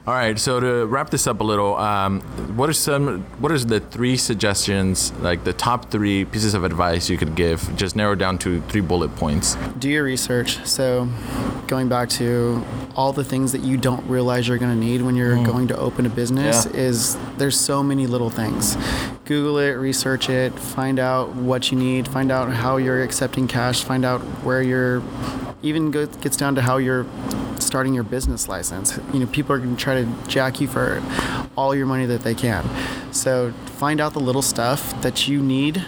All 0.06 0.14
right. 0.14 0.38
So 0.38 0.60
to 0.60 0.86
wrap 0.86 1.10
this 1.10 1.26
up 1.26 1.40
a 1.40 1.44
little, 1.44 1.76
um, 1.76 2.20
what 2.56 2.68
are 2.68 2.72
some 2.74 3.22
what 3.40 3.50
are 3.52 3.58
the 3.58 3.80
three 3.80 4.16
suggestions, 4.16 5.12
like 5.20 5.44
the 5.44 5.52
top 5.52 5.90
three 5.90 6.24
pieces 6.24 6.54
of 6.54 6.64
advice 6.64 7.08
you 7.10 7.16
could 7.16 7.34
give? 7.34 7.58
Just 7.76 7.96
narrow 7.96 8.14
down 8.14 8.38
to 8.38 8.60
three 8.62 8.80
bullet 8.82 9.14
points. 9.16 9.56
do 9.78 9.88
your 9.88 10.04
research. 10.04 10.58
So, 10.66 11.08
going 11.68 11.88
back 11.88 12.08
to 12.20 12.62
all 13.00 13.14
the 13.14 13.24
things 13.24 13.52
that 13.52 13.62
you 13.62 13.78
don't 13.78 14.06
realize 14.06 14.46
you're 14.46 14.58
going 14.58 14.78
to 14.78 14.86
need 14.86 15.00
when 15.00 15.16
you're 15.16 15.36
mm. 15.36 15.46
going 15.46 15.66
to 15.66 15.76
open 15.78 16.04
a 16.04 16.08
business 16.10 16.66
Yeah. 16.66 16.80
is 16.88 17.16
there's 17.38 17.58
so 17.58 17.82
many 17.82 18.06
little 18.06 18.28
things. 18.28 18.76
Google 19.24 19.56
it, 19.56 19.70
research 19.70 20.28
it, 20.28 20.52
find 20.58 20.98
out 20.98 21.34
what 21.34 21.72
you 21.72 21.78
need, 21.78 22.06
find 22.06 22.30
out 22.30 22.52
how 22.52 22.76
you're 22.76 23.02
accepting 23.02 23.48
cash, 23.48 23.84
find 23.84 24.04
out 24.04 24.20
where 24.44 24.60
you're 24.60 25.02
even 25.62 25.90
go, 25.90 26.04
gets 26.06 26.36
down 26.36 26.54
to 26.56 26.60
how 26.60 26.76
you're 26.76 27.06
starting 27.58 27.94
your 27.94 28.04
business 28.04 28.48
license. 28.48 28.98
You 29.14 29.20
know, 29.20 29.26
people 29.26 29.54
are 29.54 29.58
going 29.58 29.76
to 29.76 29.82
try 29.82 29.94
to 30.02 30.06
jack 30.28 30.60
you 30.60 30.68
for 30.68 31.02
all 31.56 31.74
your 31.74 31.86
money 31.86 32.04
that 32.04 32.20
they 32.20 32.34
can. 32.34 32.68
So, 33.12 33.52
find 33.78 33.98
out 34.00 34.12
the 34.12 34.20
little 34.20 34.42
stuff 34.42 35.00
that 35.00 35.26
you 35.26 35.40
need 35.40 35.84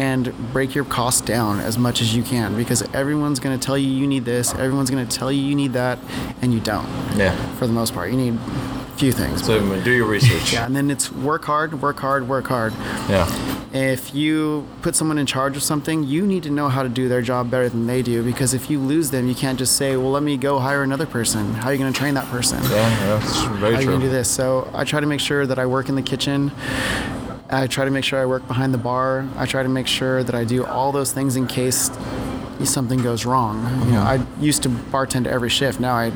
and 0.00 0.32
break 0.50 0.74
your 0.74 0.86
costs 0.86 1.20
down 1.20 1.60
as 1.60 1.76
much 1.76 2.00
as 2.00 2.16
you 2.16 2.22
can 2.22 2.56
because 2.56 2.80
everyone's 2.94 3.38
going 3.38 3.58
to 3.58 3.62
tell 3.62 3.76
you 3.76 3.86
you 3.86 4.06
need 4.06 4.24
this, 4.24 4.54
everyone's 4.54 4.88
going 4.88 5.06
to 5.06 5.18
tell 5.18 5.30
you 5.30 5.42
you 5.42 5.54
need 5.54 5.74
that, 5.74 5.98
and 6.40 6.54
you 6.54 6.60
don't. 6.60 6.88
Yeah. 7.18 7.36
For 7.56 7.66
the 7.66 7.74
most 7.74 7.92
part, 7.92 8.10
you 8.10 8.16
need 8.16 8.34
a 8.34 8.96
few 8.96 9.12
things. 9.12 9.44
So 9.44 9.60
do 9.82 9.92
your 9.92 10.06
research. 10.06 10.52
yeah, 10.54 10.64
and 10.64 10.74
then 10.74 10.90
it's 10.90 11.12
work 11.12 11.44
hard, 11.44 11.82
work 11.82 12.00
hard, 12.00 12.26
work 12.26 12.46
hard. 12.46 12.72
Yeah. 13.10 13.28
If 13.74 14.14
you 14.14 14.66
put 14.80 14.96
someone 14.96 15.18
in 15.18 15.26
charge 15.26 15.54
of 15.54 15.62
something, 15.62 16.02
you 16.04 16.26
need 16.26 16.44
to 16.44 16.50
know 16.50 16.70
how 16.70 16.82
to 16.82 16.88
do 16.88 17.06
their 17.06 17.20
job 17.20 17.50
better 17.50 17.68
than 17.68 17.86
they 17.86 18.00
do 18.00 18.24
because 18.24 18.54
if 18.54 18.70
you 18.70 18.80
lose 18.80 19.10
them, 19.10 19.28
you 19.28 19.34
can't 19.34 19.58
just 19.58 19.76
say, 19.76 19.98
"Well, 19.98 20.12
let 20.12 20.22
me 20.22 20.38
go 20.38 20.58
hire 20.60 20.82
another 20.82 21.06
person." 21.06 21.52
How 21.52 21.68
are 21.68 21.72
you 21.74 21.78
going 21.78 21.92
to 21.92 21.98
train 21.98 22.14
that 22.14 22.26
person? 22.28 22.62
Yeah. 22.62 22.70
yeah. 22.70 23.22
It's 23.22 23.42
very 23.60 23.74
how 23.74 23.78
are 23.78 23.82
you 23.82 23.90
gonna 23.90 24.04
do 24.04 24.10
this? 24.10 24.30
So 24.30 24.70
I 24.72 24.84
try 24.84 25.00
to 25.00 25.06
make 25.06 25.20
sure 25.20 25.46
that 25.46 25.58
I 25.58 25.66
work 25.66 25.90
in 25.90 25.94
the 25.94 26.02
kitchen. 26.02 26.52
I 27.52 27.66
try 27.66 27.84
to 27.84 27.90
make 27.90 28.04
sure 28.04 28.20
I 28.20 28.26
work 28.26 28.46
behind 28.46 28.72
the 28.72 28.78
bar. 28.78 29.26
I 29.36 29.46
try 29.46 29.62
to 29.62 29.68
make 29.68 29.86
sure 29.86 30.22
that 30.22 30.34
I 30.34 30.44
do 30.44 30.64
all 30.64 30.92
those 30.92 31.12
things 31.12 31.36
in 31.36 31.46
case 31.46 31.90
something 32.64 33.02
goes 33.02 33.24
wrong. 33.24 33.62
You 33.86 33.92
know, 33.92 34.02
I 34.02 34.24
used 34.38 34.62
to 34.64 34.68
bartend 34.68 35.26
every 35.26 35.48
shift. 35.48 35.80
Now 35.80 35.94
I 35.94 36.10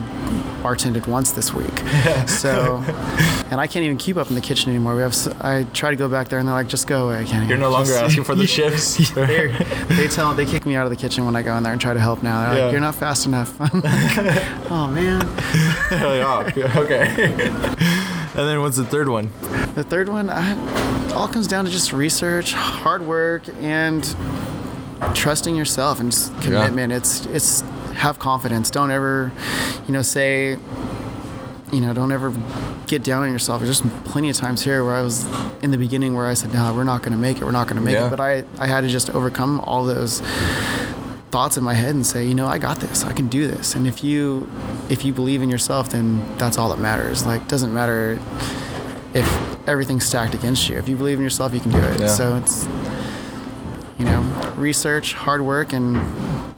bartended 0.63 1.07
once 1.07 1.33
this 1.33 1.53
week. 1.55 1.73
So, 2.29 2.83
and 3.51 3.61
I 3.61 3.67
can't 3.67 3.85
even 3.85 3.97
keep 3.97 4.17
up 4.17 4.29
in 4.29 4.35
the 4.35 4.41
kitchen 4.41 4.71
anymore. 4.71 4.95
We 4.97 5.03
have. 5.03 5.15
I 5.41 5.65
try 5.73 5.91
to 5.91 5.97
go 5.97 6.09
back 6.09 6.29
there, 6.29 6.39
and 6.39 6.47
they're 6.49 6.55
like, 6.55 6.69
"Just 6.69 6.87
go 6.87 7.07
away." 7.09 7.21
I 7.21 7.25
can't. 7.25 7.49
You're 7.49 7.59
no 7.59 7.71
longer 7.71 7.93
asking 7.95 8.25
for 8.25 8.35
the 8.35 8.47
shifts. 8.57 8.97
They 9.15 10.09
tell 10.09 10.35
they 10.35 10.45
kick 10.47 10.67
me 10.67 10.75
out 10.77 10.85
of 10.85 10.91
the 10.91 10.97
kitchen 10.97 11.25
when 11.25 11.37
I 11.37 11.43
go 11.43 11.57
in 11.57 11.63
there 11.63 11.73
and 11.73 11.81
try 11.81 11.95
to 11.95 12.01
help 12.01 12.23
now. 12.23 12.47
They're 12.51 12.59
Yeah. 12.59 12.65
like, 12.67 12.73
"You're 12.73 12.81
not 12.81 12.95
fast 12.95 13.27
enough." 13.27 13.55
I'm 13.61 13.81
like, 13.81 14.71
oh 14.71 14.87
man. 14.89 15.23
Oh, 15.93 16.51
yeah. 16.57 16.79
Okay. 16.81 18.11
And 18.37 18.49
then 18.49 18.61
what's 18.61 18.77
the 18.77 18.85
third 18.85 19.09
one? 19.09 19.31
The 19.75 19.85
third 19.85 20.09
one, 20.09 20.31
I, 20.31 21.13
all 21.13 21.29
comes 21.29 21.47
down 21.47 21.65
to 21.65 21.71
just 21.71 21.93
research, 21.93 22.53
hard 22.53 23.03
work, 23.07 23.43
and 23.61 24.05
trusting 25.15 25.55
yourself 25.57 26.01
and 26.01 26.11
just 26.11 26.33
commitment. 26.41 26.93
It's 26.93 27.27
it's 27.27 27.61
have 27.95 28.19
confidence. 28.19 28.71
Don't 28.71 28.91
ever, 28.91 29.31
you 29.87 29.93
know, 29.93 30.03
say, 30.03 30.57
you 31.73 31.81
know, 31.81 31.93
don't 31.95 32.11
ever 32.13 32.33
get 32.87 33.03
down 33.05 33.23
on 33.23 33.31
yourself. 33.33 33.63
There's 33.63 33.81
just 33.81 34.05
plenty 34.05 34.31
of 34.31 34.37
times 34.37 34.63
here 34.63 34.85
where 34.85 34.95
I 34.95 35.03
was 35.03 35.25
in 35.63 35.71
the 35.71 35.79
beginning 35.79 36.15
where 36.15 36.27
I 36.27 36.35
said, 36.35 36.53
"No, 36.53 36.73
we're 36.75 36.85
not 36.85 37.03
going 37.03 37.13
to 37.13 37.19
make 37.19 37.39
it. 37.39 37.45
We're 37.45 37.51
not 37.53 37.67
going 37.69 37.77
to 37.77 37.83
make 37.83 37.95
Yeah. 37.95 38.07
it." 38.07 38.11
But 38.11 38.21
I 38.21 38.45
I 38.59 38.67
had 38.67 38.81
to 38.83 38.89
just 38.89 39.11
overcome 39.11 39.61
all 39.61 39.85
those 39.85 40.21
thoughts 41.35 41.57
in 41.57 41.65
my 41.65 41.75
head 41.75 41.97
and 41.97 42.07
say, 42.07 42.25
you 42.25 42.33
know, 42.33 42.47
I 42.47 42.59
got 42.59 42.79
this. 42.79 43.03
I 43.03 43.13
can 43.13 43.27
do 43.27 43.49
this. 43.49 43.75
And 43.75 43.89
if 43.89 44.05
you 44.05 44.49
if 44.89 45.05
you 45.05 45.13
believe 45.13 45.43
in 45.43 45.51
yourself, 45.51 45.89
then 45.91 46.23
that's 46.39 46.59
all 46.59 46.69
that 46.69 46.79
matters. 46.79 47.27
Like 47.27 47.49
doesn't 47.49 47.75
matter 47.75 48.21
if 49.15 49.69
everything's 49.69 50.07
stacked 50.07 50.37
against 50.37 50.69
you. 50.69 50.79
If 50.79 50.89
you 50.89 50.95
believe 50.95 51.19
in 51.19 51.25
yourself, 51.25 51.53
you 51.53 51.59
can 51.59 51.73
do 51.73 51.79
it. 51.79 51.99
Yeah. 51.99 52.07
So 52.07 52.37
it's 52.37 52.69
you 53.99 54.05
know, 54.05 54.21
research, 54.57 55.13
hard 55.13 55.43
work, 55.43 55.73
and 55.73 56.01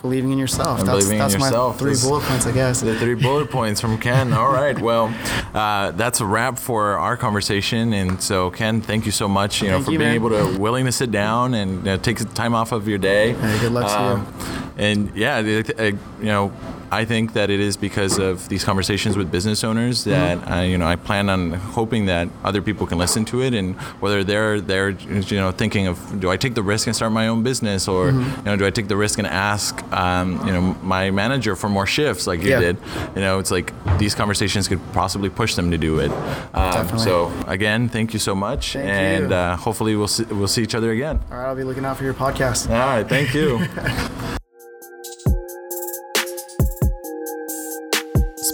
believing 0.03 0.31
in 0.33 0.39
yourself. 0.39 0.81
And 0.81 0.89
that's 0.89 0.99
believing 0.99 1.13
in 1.13 1.19
that's 1.21 1.35
yourself. 1.35 1.81
my 1.81 1.95
three 1.95 1.97
bullet 2.03 2.25
points, 2.25 2.47
I 2.47 2.53
guess. 2.53 2.83
The 2.83 2.99
three 2.99 3.15
bullet 3.15 3.51
points 3.59 3.81
from 3.81 3.97
Ken. 3.99 4.35
All 4.35 4.53
right. 4.53 4.79
Well, 4.79 5.15
uh, 5.55 5.93
that's 5.93 6.21
a 6.21 6.27
wrap 6.27 6.59
for 6.59 6.99
our 6.99 7.17
conversation. 7.17 7.95
And 7.95 8.23
so, 8.23 8.51
Ken, 8.51 8.83
thank 8.83 9.07
you 9.07 9.13
so 9.13 9.27
much. 9.27 9.63
You 9.63 9.71
know, 9.71 9.83
for 9.83 9.91
you, 9.91 9.99
being 9.99 10.11
man. 10.11 10.17
able 10.17 10.31
to 10.31 10.59
willing 10.59 10.85
to 10.85 10.93
sit 10.93 11.11
down 11.11 11.55
and 11.55 11.83
know, 11.83 11.97
take 11.97 12.19
time 12.35 12.55
off 12.55 12.73
of 12.73 12.89
your 12.89 12.99
day. 12.99 13.33
Hey, 13.33 13.59
good 13.61 13.73
luck 13.73 13.87
to 13.87 14.61
you. 14.61 14.66
And 14.79 15.11
yeah, 15.15 15.39
it- 15.41 15.71
it- 15.71 15.95
you 16.21 16.27
know, 16.27 16.53
I 16.93 17.05
think 17.05 17.33
that 17.33 17.51
it 17.51 17.59
is 17.61 17.77
because 17.77 18.19
of 18.19 18.49
these 18.49 18.63
conversations 18.65 19.17
with 19.17 19.31
business 19.33 19.65
owners 19.65 20.05
that 20.05 20.39
Mm-hmm. 20.39 20.53
I, 20.53 20.65
you 20.65 20.79
know 20.79 20.87
I 20.87 20.95
plan 20.97 21.29
on 21.29 21.51
hoping 21.53 22.07
that 22.07 22.29
other 22.45 22.63
people 22.63 22.87
can 22.87 22.97
listen 22.97 23.25
to 23.27 23.43
it 23.43 23.55
and 23.55 23.75
whether 24.01 24.23
they're 24.23 24.61
they're 24.61 24.91
you 24.91 25.37
know 25.37 25.51
thinking 25.51 25.89
of 25.89 26.21
do 26.21 26.31
I 26.31 26.37
take 26.37 26.55
the 26.55 26.63
risk 26.63 26.87
and 26.87 26.95
start 26.95 27.11
my 27.13 27.27
own 27.27 27.43
business 27.43 27.89
or 27.89 28.11
Mm-hmm. 28.13 28.39
you 28.39 28.45
know 28.45 28.57
do 28.57 28.65
I 28.67 28.71
take 28.71 28.87
the 28.87 28.97
risk 28.97 29.19
and 29.19 29.27
ask 29.27 29.83
um, 29.93 30.47
you 30.47 30.53
know 30.53 30.63
my 30.83 31.11
manager 31.11 31.57
for 31.57 31.69
more 31.69 31.87
shifts 31.87 32.27
like 32.29 32.41
you 32.43 32.51
Yeah. 32.51 32.61
did 32.61 32.77
you 33.17 33.21
know 33.21 33.41
it's 33.41 33.51
like 33.51 33.73
these 33.99 34.15
conversations 34.15 34.69
could 34.69 34.81
possibly 34.93 35.29
push 35.29 35.55
them 35.57 35.71
to 35.73 35.79
do 35.79 35.99
it 35.99 36.13
um, 36.55 36.99
so 36.99 37.33
again 37.49 37.89
thank 37.89 38.13
you 38.13 38.21
so 38.21 38.35
much 38.35 38.75
Thank 38.75 38.89
and. 38.89 39.33
Uh, 39.33 39.57
hopefully 39.57 39.97
we'll 39.97 40.07
see, 40.09 40.25
we'll 40.25 40.49
see 40.49 40.63
each 40.63 40.75
other 40.77 40.93
again 40.93 41.19
All 41.33 41.39
right, 41.39 41.47
I'll 41.49 41.57
be 41.57 41.65
looking 41.65 41.85
out 41.85 41.97
for 41.97 42.05
your 42.05 42.15
podcast. 42.15 42.71
all 42.71 42.87
right 42.95 43.09
thank 43.09 43.35
you 43.35 43.59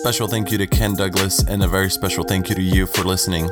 Special 0.02 0.26
thank 0.26 0.50
you 0.50 0.58
to 0.58 0.66
Ken 0.66 0.96
Douglas 0.96 1.44
and 1.46 1.62
a 1.62 1.68
very 1.68 1.88
special 1.88 2.24
thank 2.24 2.48
you 2.48 2.56
to 2.56 2.60
you 2.60 2.86
for 2.86 3.04
listening. 3.04 3.48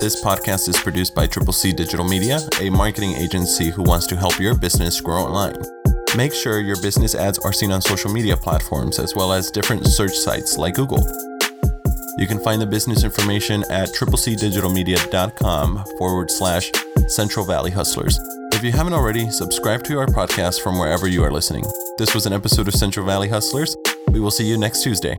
This 0.00 0.22
podcast 0.22 0.68
is 0.68 0.76
produced 0.76 1.14
by 1.14 1.26
Triple 1.26 1.54
C 1.54 1.72
Digital 1.72 2.04
Media, 2.04 2.40
a 2.60 2.68
marketing 2.68 3.12
agency 3.12 3.70
who 3.70 3.82
wants 3.82 4.06
to 4.08 4.16
help 4.16 4.38
your 4.38 4.54
business 4.54 5.00
grow 5.00 5.22
online. 5.22 5.56
Make 6.14 6.34
sure 6.34 6.60
your 6.60 6.76
business 6.82 7.14
ads 7.14 7.38
are 7.38 7.54
seen 7.54 7.72
on 7.72 7.80
social 7.80 8.12
media 8.12 8.36
platforms 8.36 8.98
as 8.98 9.14
well 9.16 9.32
as 9.32 9.50
different 9.50 9.86
search 9.86 10.12
sites 10.12 10.58
like 10.58 10.74
Google. 10.74 11.02
You 12.18 12.26
can 12.26 12.38
find 12.38 12.60
the 12.60 12.66
business 12.66 13.02
information 13.02 13.64
at 13.70 13.88
triplecdigitalmedia.com 13.88 15.84
forward 15.96 16.30
slash 16.30 16.70
Central 17.08 17.46
Valley 17.46 17.70
Hustlers. 17.70 18.20
If 18.52 18.62
you 18.62 18.72
haven't 18.72 18.92
already, 18.92 19.30
subscribe 19.30 19.82
to 19.84 20.00
our 20.00 20.06
podcast 20.06 20.60
from 20.60 20.78
wherever 20.78 21.08
you 21.08 21.24
are 21.24 21.32
listening. 21.32 21.64
This 21.96 22.14
was 22.14 22.26
an 22.26 22.34
episode 22.34 22.68
of 22.68 22.74
Central 22.74 23.06
Valley 23.06 23.30
Hustlers. 23.30 23.74
We 24.08 24.20
will 24.20 24.30
see 24.30 24.46
you 24.46 24.58
next 24.58 24.82
Tuesday. 24.82 25.16